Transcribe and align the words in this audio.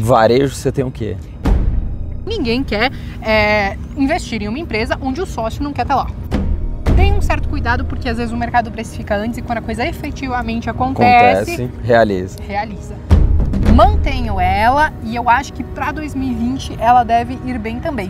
Varejo, 0.00 0.54
você 0.54 0.72
tem 0.72 0.84
o 0.84 0.90
quê? 0.90 1.16
Ninguém 2.26 2.64
quer 2.64 2.90
é, 3.22 3.76
investir 3.96 4.42
em 4.42 4.48
uma 4.48 4.58
empresa 4.58 4.98
onde 5.00 5.20
o 5.20 5.26
sócio 5.26 5.62
não 5.62 5.72
quer 5.72 5.82
estar 5.82 5.94
lá. 5.96 6.06
Tem 6.96 7.12
um 7.12 7.20
certo 7.20 7.48
cuidado 7.48 7.84
porque 7.84 8.08
às 8.08 8.16
vezes 8.16 8.32
o 8.32 8.36
mercado 8.36 8.70
precifica 8.70 9.16
antes 9.16 9.38
e 9.38 9.42
quando 9.42 9.58
a 9.58 9.62
coisa 9.62 9.86
efetivamente 9.86 10.70
acontece, 10.70 11.54
Acontece, 11.54 11.70
realiza. 11.82 12.38
realiza. 12.46 12.94
Mantenho 13.74 14.38
ela 14.40 14.92
e 15.02 15.16
eu 15.16 15.28
acho 15.28 15.52
que 15.52 15.64
para 15.64 15.90
2020 15.92 16.76
ela 16.78 17.02
deve 17.02 17.38
ir 17.44 17.58
bem 17.58 17.80
também. 17.80 18.08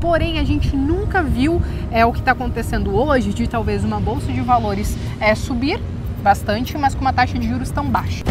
Porém, 0.00 0.38
a 0.38 0.44
gente 0.44 0.74
nunca 0.76 1.22
viu 1.22 1.60
é, 1.90 2.04
o 2.04 2.12
que 2.12 2.18
está 2.18 2.32
acontecendo 2.32 2.94
hoje 2.94 3.32
de 3.32 3.46
talvez 3.46 3.84
uma 3.84 4.00
bolsa 4.00 4.32
de 4.32 4.40
valores 4.40 4.96
é, 5.20 5.34
subir 5.34 5.80
bastante, 6.22 6.76
mas 6.76 6.94
com 6.94 7.00
uma 7.00 7.12
taxa 7.12 7.38
de 7.38 7.48
juros 7.48 7.70
tão 7.70 7.84
baixa. 7.86 8.24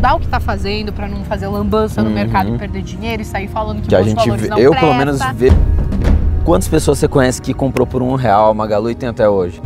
Estudar 0.00 0.14
o 0.14 0.18
que 0.18 0.24
está 0.24 0.40
fazendo 0.40 0.94
para 0.94 1.06
não 1.06 1.22
fazer 1.24 1.46
lambança 1.46 2.02
no 2.02 2.08
Uhum. 2.08 2.14
mercado 2.14 2.54
e 2.54 2.58
perder 2.58 2.80
dinheiro 2.80 3.20
e 3.20 3.24
sair 3.24 3.48
falando 3.48 3.82
que, 3.82 3.88
Que 3.88 3.94
a 3.94 4.02
gente 4.02 4.16
valores 4.16 4.40
vê, 4.40 4.48
eu 4.64 4.70
presta. 4.70 4.80
pelo 4.86 4.94
menos 4.94 5.20
vejo. 5.34 5.56
Quantas 6.42 6.68
pessoas 6.68 6.98
você 6.98 7.06
conhece 7.06 7.42
que 7.42 7.52
comprou 7.52 7.86
por 7.86 8.00
um 8.00 8.14
real 8.14 8.54
Magalu 8.54 8.90
e 8.92 8.94
tem 8.94 9.10
até 9.10 9.28
hoje? 9.28 9.60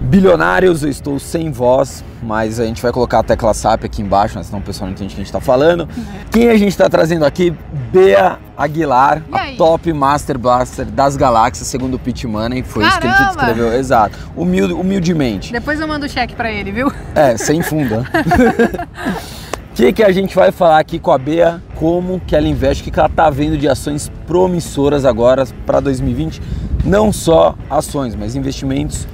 Bilionários, 0.00 0.82
eu 0.82 0.88
estou 0.88 1.18
sem 1.18 1.50
voz, 1.52 2.02
mas 2.22 2.58
a 2.58 2.64
gente 2.64 2.80
vai 2.80 2.90
colocar 2.92 3.18
a 3.18 3.22
tecla 3.22 3.52
SAP 3.52 3.84
aqui 3.84 4.00
embaixo, 4.00 4.38
né, 4.38 4.42
senão 4.42 4.58
o 4.58 4.62
pessoal 4.62 4.86
não 4.86 4.94
entende 4.94 5.08
o 5.12 5.16
que 5.16 5.20
a 5.20 5.24
gente 5.24 5.26
está 5.26 5.40
falando. 5.40 5.86
Quem 6.30 6.48
a 6.48 6.56
gente 6.56 6.70
está 6.70 6.88
trazendo 6.88 7.26
aqui? 7.26 7.54
Bea 7.92 8.38
Aguilar, 8.56 9.22
a 9.30 9.48
top 9.58 9.92
Master 9.92 10.38
Blaster 10.38 10.86
das 10.86 11.14
galáxias, 11.14 11.68
segundo 11.68 11.92
o 11.96 11.98
Pit 11.98 12.26
Money, 12.26 12.62
foi 12.62 12.86
isso 12.86 12.98
que 12.98 13.06
ele 13.06 13.12
Caramba! 13.12 13.34
descreveu. 13.36 13.72
Exato. 13.74 14.16
Humilde, 14.34 14.72
humildemente. 14.72 15.52
Depois 15.52 15.78
eu 15.78 15.86
mando 15.86 16.06
o 16.06 16.08
cheque 16.08 16.34
para 16.34 16.50
ele, 16.50 16.72
viu? 16.72 16.90
É, 17.14 17.36
sem 17.36 17.60
funda. 17.60 18.02
O 19.78 19.80
que, 19.80 19.92
que 19.92 20.02
a 20.02 20.10
gente 20.10 20.34
vai 20.34 20.50
falar 20.50 20.80
aqui 20.80 20.98
com 20.98 21.12
a 21.12 21.16
Bea? 21.16 21.62
Como 21.76 22.18
que 22.18 22.34
ela 22.34 22.48
investe, 22.48 22.82
o 22.82 22.84
que, 22.84 22.90
que 22.90 22.98
ela 22.98 23.08
tá 23.08 23.30
vendo 23.30 23.56
de 23.56 23.68
ações 23.68 24.10
promissoras 24.26 25.04
agora 25.04 25.46
para 25.64 25.78
2020? 25.78 26.42
Não 26.84 27.12
só 27.12 27.54
ações, 27.70 28.16
mas 28.16 28.34
investimentos 28.34 29.06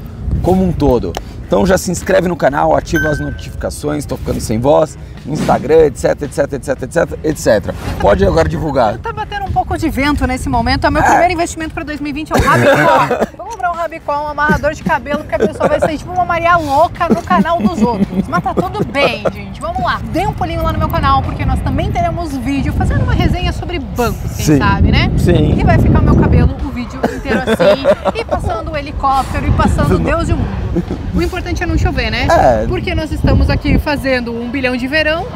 como 0.42 0.64
um 0.64 0.72
todo. 0.72 1.12
Então 1.46 1.66
já 1.66 1.76
se 1.76 1.90
inscreve 1.90 2.28
no 2.28 2.34
canal, 2.34 2.74
ativa 2.74 3.10
as 3.10 3.20
notificações, 3.20 4.04
estou 4.04 4.16
ficando 4.16 4.40
sem 4.40 4.58
voz, 4.58 4.96
Instagram, 5.26 5.84
etc, 5.84 6.22
etc, 6.22 6.52
etc, 6.54 6.82
etc, 6.82 7.18
etc. 7.22 7.74
Pode 8.00 8.24
agora 8.24 8.48
divulgar. 8.48 8.96
Tá 8.96 9.12
batendo 9.12 9.44
um 9.44 9.52
pouco 9.52 9.76
de 9.76 9.90
vento 9.90 10.26
nesse 10.26 10.48
momento. 10.48 10.86
É 10.86 10.90
meu 10.90 11.02
primeiro 11.02 11.34
investimento 11.34 11.74
para 11.74 11.84
2020 11.84 12.30
é 12.30 12.34
o 12.34 12.40
Rabicó. 12.40 13.43
Comprar 13.84 13.96
um 13.98 14.00
Rabicó, 14.00 14.24
um 14.24 14.28
amarrador 14.28 14.72
de 14.72 14.82
cabelo, 14.82 15.24
que 15.24 15.34
a 15.34 15.38
pessoa 15.38 15.68
vai 15.68 15.78
sair 15.78 15.98
tipo 15.98 16.10
uma 16.12 16.24
Maria 16.24 16.56
louca 16.56 17.08
no 17.08 17.22
canal 17.22 17.60
dos 17.60 17.82
outros. 17.82 18.26
Mas 18.26 18.42
tá 18.42 18.54
tudo 18.54 18.84
bem, 18.84 19.22
gente. 19.32 19.60
Vamos 19.60 19.82
lá. 19.82 20.00
Dê 20.12 20.26
um 20.26 20.32
pulinho 20.32 20.62
lá 20.62 20.72
no 20.72 20.78
meu 20.78 20.88
canal, 20.88 21.22
porque 21.22 21.44
nós 21.44 21.60
também 21.60 21.90
teremos 21.92 22.34
vídeo 22.36 22.72
fazendo 22.72 23.02
uma 23.02 23.12
resenha 23.12 23.52
sobre 23.52 23.78
bancos, 23.78 24.36
quem 24.36 24.44
Sim. 24.46 24.58
sabe, 24.58 24.90
né? 24.90 25.10
Sim. 25.18 25.54
E 25.58 25.64
vai 25.64 25.78
ficar 25.78 26.00
o 26.00 26.02
meu 26.02 26.16
cabelo 26.16 26.54
o 26.64 26.68
vídeo 26.70 26.98
inteiro 27.14 27.40
assim, 27.40 28.18
e 28.18 28.24
passando 28.24 28.70
o 28.72 28.76
helicóptero, 28.76 29.46
e 29.46 29.50
passando 29.52 29.98
Deus 29.98 30.28
e 30.28 30.32
o 30.32 30.36
mundo. 30.36 30.98
O 31.14 31.22
importante 31.22 31.62
é 31.62 31.66
não 31.66 31.76
chover, 31.78 32.10
né? 32.10 32.26
É. 32.30 32.66
Porque 32.66 32.94
nós 32.94 33.12
estamos 33.12 33.50
aqui 33.50 33.78
fazendo 33.78 34.32
um 34.34 34.48
bilhão 34.50 34.76
de 34.76 34.86
verão. 34.88 35.26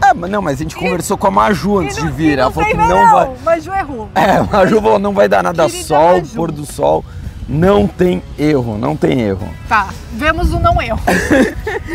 É, 0.00 0.14
mas 0.14 0.30
não, 0.30 0.40
mas 0.40 0.54
a 0.54 0.62
gente 0.62 0.76
conversou 0.76 1.18
com 1.18 1.26
a 1.26 1.30
Maju 1.30 1.78
antes 1.78 1.96
e 1.96 2.00
de 2.00 2.06
não- 2.06 2.12
vir. 2.12 2.28
e 2.28 2.32
Ela 2.34 2.44
não 2.44 2.52
falou 2.52 2.68
que 2.70 2.76
não 2.76 2.86
verão, 2.86 3.10
vai. 3.12 3.30
Mas 3.44 3.64
Ju 3.64 3.72
errou. 3.72 4.08
É, 4.14 4.30
a 4.36 4.44
Maju 4.44 4.80
falou 4.80 4.98
não 4.98 5.12
vai 5.12 5.28
dar 5.28 5.42
nada 5.42 5.64
Querida 5.66 5.84
sol, 5.84 6.12
Maju. 6.18 6.34
pôr 6.36 6.52
do 6.52 6.64
sol. 6.64 7.04
Não 7.48 7.86
tem 7.86 8.22
erro, 8.38 8.76
não 8.76 8.94
tem 8.94 9.22
erro. 9.22 9.48
Tá, 9.66 9.88
vemos 10.12 10.52
o 10.52 10.58
não 10.58 10.82
erro. 10.82 11.00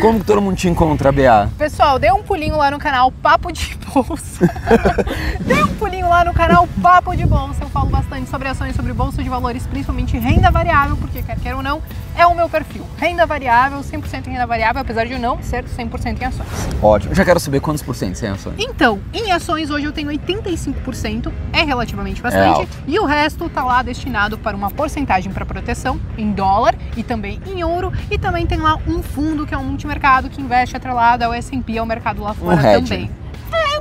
Como 0.02 0.18
que 0.18 0.26
todo 0.26 0.42
mundo 0.42 0.56
te 0.56 0.68
encontra, 0.68 1.12
BA? 1.12 1.48
Pessoal, 1.56 1.96
dê 1.96 2.10
um 2.10 2.24
pulinho 2.24 2.56
lá 2.56 2.72
no 2.72 2.78
canal 2.78 3.12
Papo 3.12 3.52
de 3.52 3.76
Bolsa. 3.94 4.50
dê 5.40 5.62
um 5.62 5.74
pulinho 5.76 6.08
lá 6.08 6.24
no 6.24 6.34
canal 6.34 6.68
Papo 6.82 7.14
de 7.14 7.24
Bolsa. 7.24 7.62
Eu 7.62 7.68
falo 7.68 7.86
bastante 7.90 8.28
sobre 8.28 8.48
ações, 8.48 8.74
sobre 8.74 8.92
bolsa 8.92 9.22
de 9.22 9.28
valores, 9.28 9.66
principalmente 9.66 10.18
renda 10.18 10.50
variável, 10.50 10.96
porque 10.96 11.22
quer 11.22 11.38
queira 11.38 11.56
ou 11.56 11.62
não, 11.62 11.80
é 12.16 12.26
o 12.26 12.34
meu 12.34 12.48
perfil. 12.48 12.84
Renda 12.98 13.24
variável, 13.26 13.80
100% 13.80 14.26
em 14.26 14.30
renda 14.32 14.46
variável, 14.46 14.82
apesar 14.82 15.04
de 15.06 15.18
não 15.18 15.40
ser 15.42 15.64
100% 15.64 16.20
em 16.20 16.24
ações. 16.24 16.48
Ótimo. 16.82 17.14
Já 17.14 17.24
quero 17.24 17.38
saber 17.38 17.60
quantos 17.60 17.82
por 17.82 17.94
cento 17.94 18.16
sem 18.16 18.28
ações. 18.28 18.56
Então, 18.58 19.00
em 19.12 19.30
ações 19.30 19.70
hoje 19.70 19.86
eu 19.86 19.92
tenho 19.92 20.10
85%, 20.10 21.32
é 21.52 21.62
relativamente 21.62 22.20
bastante, 22.20 22.60
alto. 22.60 22.68
e 22.86 22.98
o 22.98 23.04
resto 23.04 23.48
tá 23.48 23.64
lá 23.64 23.82
destinado 23.82 24.36
para 24.38 24.56
uma 24.56 24.70
porcentagem 24.70 25.32
para 25.32 25.44
proteção 25.46 26.00
em 26.16 26.32
dólar 26.32 26.74
e 26.96 27.02
também 27.02 27.40
em 27.46 27.62
ouro, 27.64 27.92
e 28.10 28.18
também 28.18 28.46
tem 28.46 28.58
lá 28.58 28.76
um 28.86 29.02
fundo 29.02 29.46
que 29.46 29.54
é 29.54 29.58
um 29.58 29.64
multimercado 29.64 30.28
que 30.28 30.40
investe 30.40 30.76
atrelado 30.76 31.24
ao 31.24 31.32
S&P, 31.32 31.78
ao 31.78 31.86
mercado 31.86 32.22
lá 32.22 32.34
fora 32.34 32.76
hedge. 32.76 32.88
também. 32.88 33.10
É, 33.20 33.23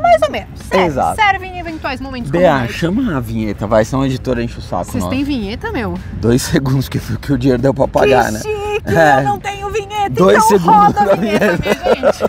mais 0.04 0.22
ou 0.22 0.30
menos. 0.32 0.60
Serve, 0.60 0.86
Exato. 0.86 1.16
serve 1.16 1.46
em 1.48 1.60
eventuais 1.60 2.00
momentos 2.00 2.30
BA, 2.30 2.68
chama 2.70 3.18
a 3.18 3.20
vinheta, 3.20 3.66
vai, 3.66 3.84
senão 3.86 4.04
a 4.04 4.06
editora 4.08 4.44
enche 4.44 4.60
o 4.60 4.62
saco. 4.62 4.86
Vocês 4.92 5.06
têm 5.08 5.24
vinheta, 5.24 5.72
meu? 5.72 5.96
Dois 6.22 6.42
segundos 6.44 6.88
que 6.90 7.00
que 7.00 7.34
o 7.34 7.38
dinheiro 7.38 7.62
deu 7.62 7.74
pra 7.74 7.88
pagar, 7.88 8.26
que 8.26 8.32
né? 8.34 8.40
chique! 8.40 8.84
É. 8.96 9.20
Eu 9.20 9.24
não 9.24 9.40
tenho 9.40 9.70
vinheta, 9.72 10.10
Dois 10.12 10.38
então 10.38 10.48
segundos 10.50 10.76
roda 10.76 11.02
a 11.02 11.16
vinheta, 11.16 11.58
vinheta. 11.58 11.92
minha 11.96 12.12
gente. 12.12 12.24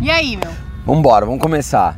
e 0.02 0.10
aí, 0.10 0.36
meu? 0.36 0.50
Vambora, 0.86 1.26
vamos 1.26 1.40
começar. 1.40 1.96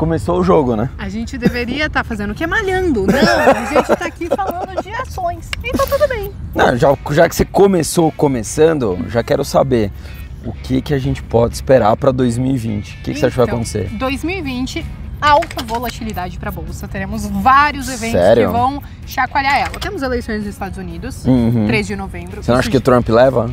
Que 0.00 0.06
começou 0.06 0.40
o 0.40 0.42
jogo, 0.42 0.76
né? 0.76 0.88
A 0.96 1.10
gente 1.10 1.36
deveria 1.36 1.84
estar 1.84 2.02
fazendo 2.02 2.30
o 2.30 2.34
quê? 2.34 2.46
Malhando. 2.46 3.06
Não, 3.06 3.14
a 3.62 3.64
gente 3.66 3.86
tá 3.98 4.06
aqui 4.06 4.28
falando 4.28 4.82
de 4.82 4.88
ações. 4.94 5.50
Então 5.62 5.86
tudo 5.86 6.08
bem. 6.08 6.32
Não, 6.54 6.74
já, 6.74 6.96
já 7.10 7.28
que 7.28 7.36
você 7.36 7.44
começou 7.44 8.10
começando, 8.12 8.96
já 9.10 9.22
quero 9.22 9.44
saber 9.44 9.92
o 10.42 10.54
que, 10.54 10.80
que 10.80 10.94
a 10.94 10.98
gente 10.98 11.22
pode 11.22 11.54
esperar 11.54 11.94
pra 11.98 12.10
2020. 12.12 12.94
O 12.94 13.02
que, 13.02 13.12
que 13.12 13.18
você 13.20 13.26
acha 13.26 13.30
que 13.32 13.36
vai 13.36 13.44
Então, 13.44 13.56
acontecer? 13.58 13.90
2020, 13.98 14.86
alta 15.20 15.62
volatilidade 15.66 16.38
para 16.38 16.48
a 16.48 16.52
bolsa. 16.52 16.88
Teremos 16.88 17.26
vários 17.26 17.88
eventos 17.90 18.18
Sério? 18.18 18.46
que 18.46 18.52
vão 18.52 18.82
chacoalhar 19.06 19.58
ela. 19.58 19.78
Temos 19.78 20.00
eleições 20.00 20.38
nos 20.38 20.46
Estados 20.46 20.78
Unidos, 20.78 21.26
Uhum. 21.26 21.66
3 21.66 21.86
de 21.86 21.94
novembro. 21.94 22.42
Você 22.42 22.50
não 22.50 22.58
acha 22.58 22.70
que 22.70 22.76
o 22.78 22.80
Trump 22.80 23.06
leva? 23.10 23.50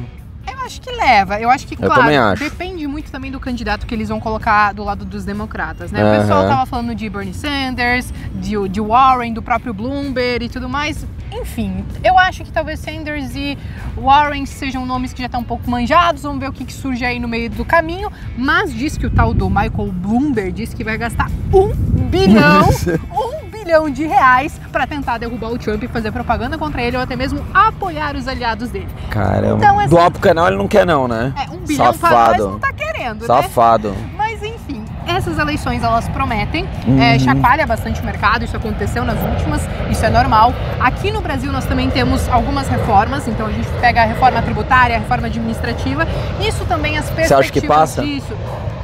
Eu 0.67 0.69
acho 0.69 0.81
que 0.81 0.91
leva. 0.91 1.39
Eu 1.39 1.49
acho 1.49 1.65
que, 1.65 1.75
Eu 1.75 1.89
claro, 1.89 2.37
depende 2.37 2.85
muito 2.87 3.09
também 3.09 3.31
do 3.31 3.39
candidato 3.39 3.87
que 3.87 3.95
eles 3.95 4.09
vão 4.09 4.19
colocar 4.19 4.73
do 4.73 4.83
lado 4.83 5.05
dos 5.05 5.23
democratas, 5.23 5.93
né? 5.93 6.01
Aham. 6.01 6.11
O 6.11 6.21
pessoal 6.21 6.47
tava 6.47 6.65
falando 6.65 6.93
de 6.93 7.09
Bernie 7.09 7.33
Sanders, 7.33 8.13
de, 8.35 8.67
de 8.67 8.81
Warren, 8.81 9.33
do 9.33 9.41
próprio 9.41 9.73
Bloomberg 9.73 10.45
e 10.45 10.49
tudo 10.49 10.67
mais. 10.67 11.07
Enfim, 11.31 11.85
eu 12.03 12.19
acho 12.19 12.43
que 12.43 12.51
talvez 12.51 12.81
Sanders 12.81 13.33
e 13.33 13.57
Warren 13.95 14.45
sejam 14.45 14.85
nomes 14.85 15.13
que 15.13 15.19
já 15.19 15.27
estão 15.27 15.39
um 15.39 15.45
pouco 15.45 15.69
manjados. 15.71 16.23
Vamos 16.23 16.39
ver 16.39 16.49
o 16.49 16.53
que, 16.53 16.65
que 16.65 16.73
surge 16.73 17.05
aí 17.05 17.17
no 17.17 17.29
meio 17.29 17.49
do 17.49 17.63
caminho. 17.63 18.11
Mas 18.37 18.73
diz 18.73 18.97
que 18.97 19.05
o 19.05 19.09
tal 19.09 19.33
do 19.33 19.49
Michael 19.49 19.93
Bloomberg 19.93 20.51
diz 20.51 20.73
que 20.73 20.83
vai 20.83 20.97
gastar 20.97 21.31
um 21.53 21.69
bilhão, 22.09 22.67
um 23.09 23.46
bilhão 23.67 23.89
de 23.89 24.05
reais 24.07 24.57
para 24.71 24.87
tentar 24.87 25.17
derrubar 25.17 25.49
o 25.51 25.57
Trump 25.57 25.83
e 25.83 25.87
fazer 25.89 26.09
propaganda 26.09 26.57
contra 26.57 26.81
ele 26.81 26.95
ou 26.95 27.03
até 27.03 27.17
mesmo 27.17 27.45
apoiar 27.53 28.15
os 28.15 28.25
aliados 28.25 28.69
dele. 28.69 28.87
Caramba. 29.09 29.57
Então, 29.57 29.77
assim- 29.77 29.89
Doar 29.89 30.09
pro 30.09 30.21
canal 30.21 30.47
ele 30.47 30.55
não 30.55 30.69
quer 30.69 30.85
não, 30.85 31.05
né? 31.05 31.33
É, 31.35 31.51
um 31.53 31.57
bilhão 31.57 31.93
para 31.93 32.09
nós 32.09 32.19
Safado. 32.27 32.47
não 32.51 32.59
tá 32.59 32.71
querendo, 32.71 33.19
né? 33.21 33.27
Safado. 33.27 33.93
Mas 34.15 34.41
enfim, 34.41 34.85
essas 35.05 35.37
eleições 35.37 35.83
elas 35.83 36.07
prometem, 36.09 36.65
Uhum. 36.87 37.01
é, 37.01 37.19
chacoalha 37.19 37.67
bastante 37.67 37.99
o 38.01 38.05
mercado, 38.05 38.45
isso 38.45 38.55
aconteceu 38.55 39.03
nas 39.03 39.19
últimas, 39.21 39.61
isso 39.91 40.05
é 40.05 40.09
normal. 40.09 40.53
Aqui 40.79 41.11
no 41.11 41.19
Brasil 41.19 41.51
nós 41.51 41.65
também 41.65 41.89
temos 41.89 42.25
algumas 42.29 42.69
reformas, 42.69 43.27
então 43.27 43.47
a 43.47 43.51
gente 43.51 43.67
pega 43.81 44.03
a 44.03 44.05
reforma 44.05 44.41
tributária, 44.41 44.95
a 44.95 44.99
reforma 44.99 45.27
administrativa, 45.27 46.07
isso 46.39 46.63
também 46.65 46.97
as 46.97 47.09
perspectivas 47.09 47.27
Você 47.27 47.33
acha 47.33 47.51
que 47.51 47.67
passa? 47.67 48.01
disso. 48.01 48.33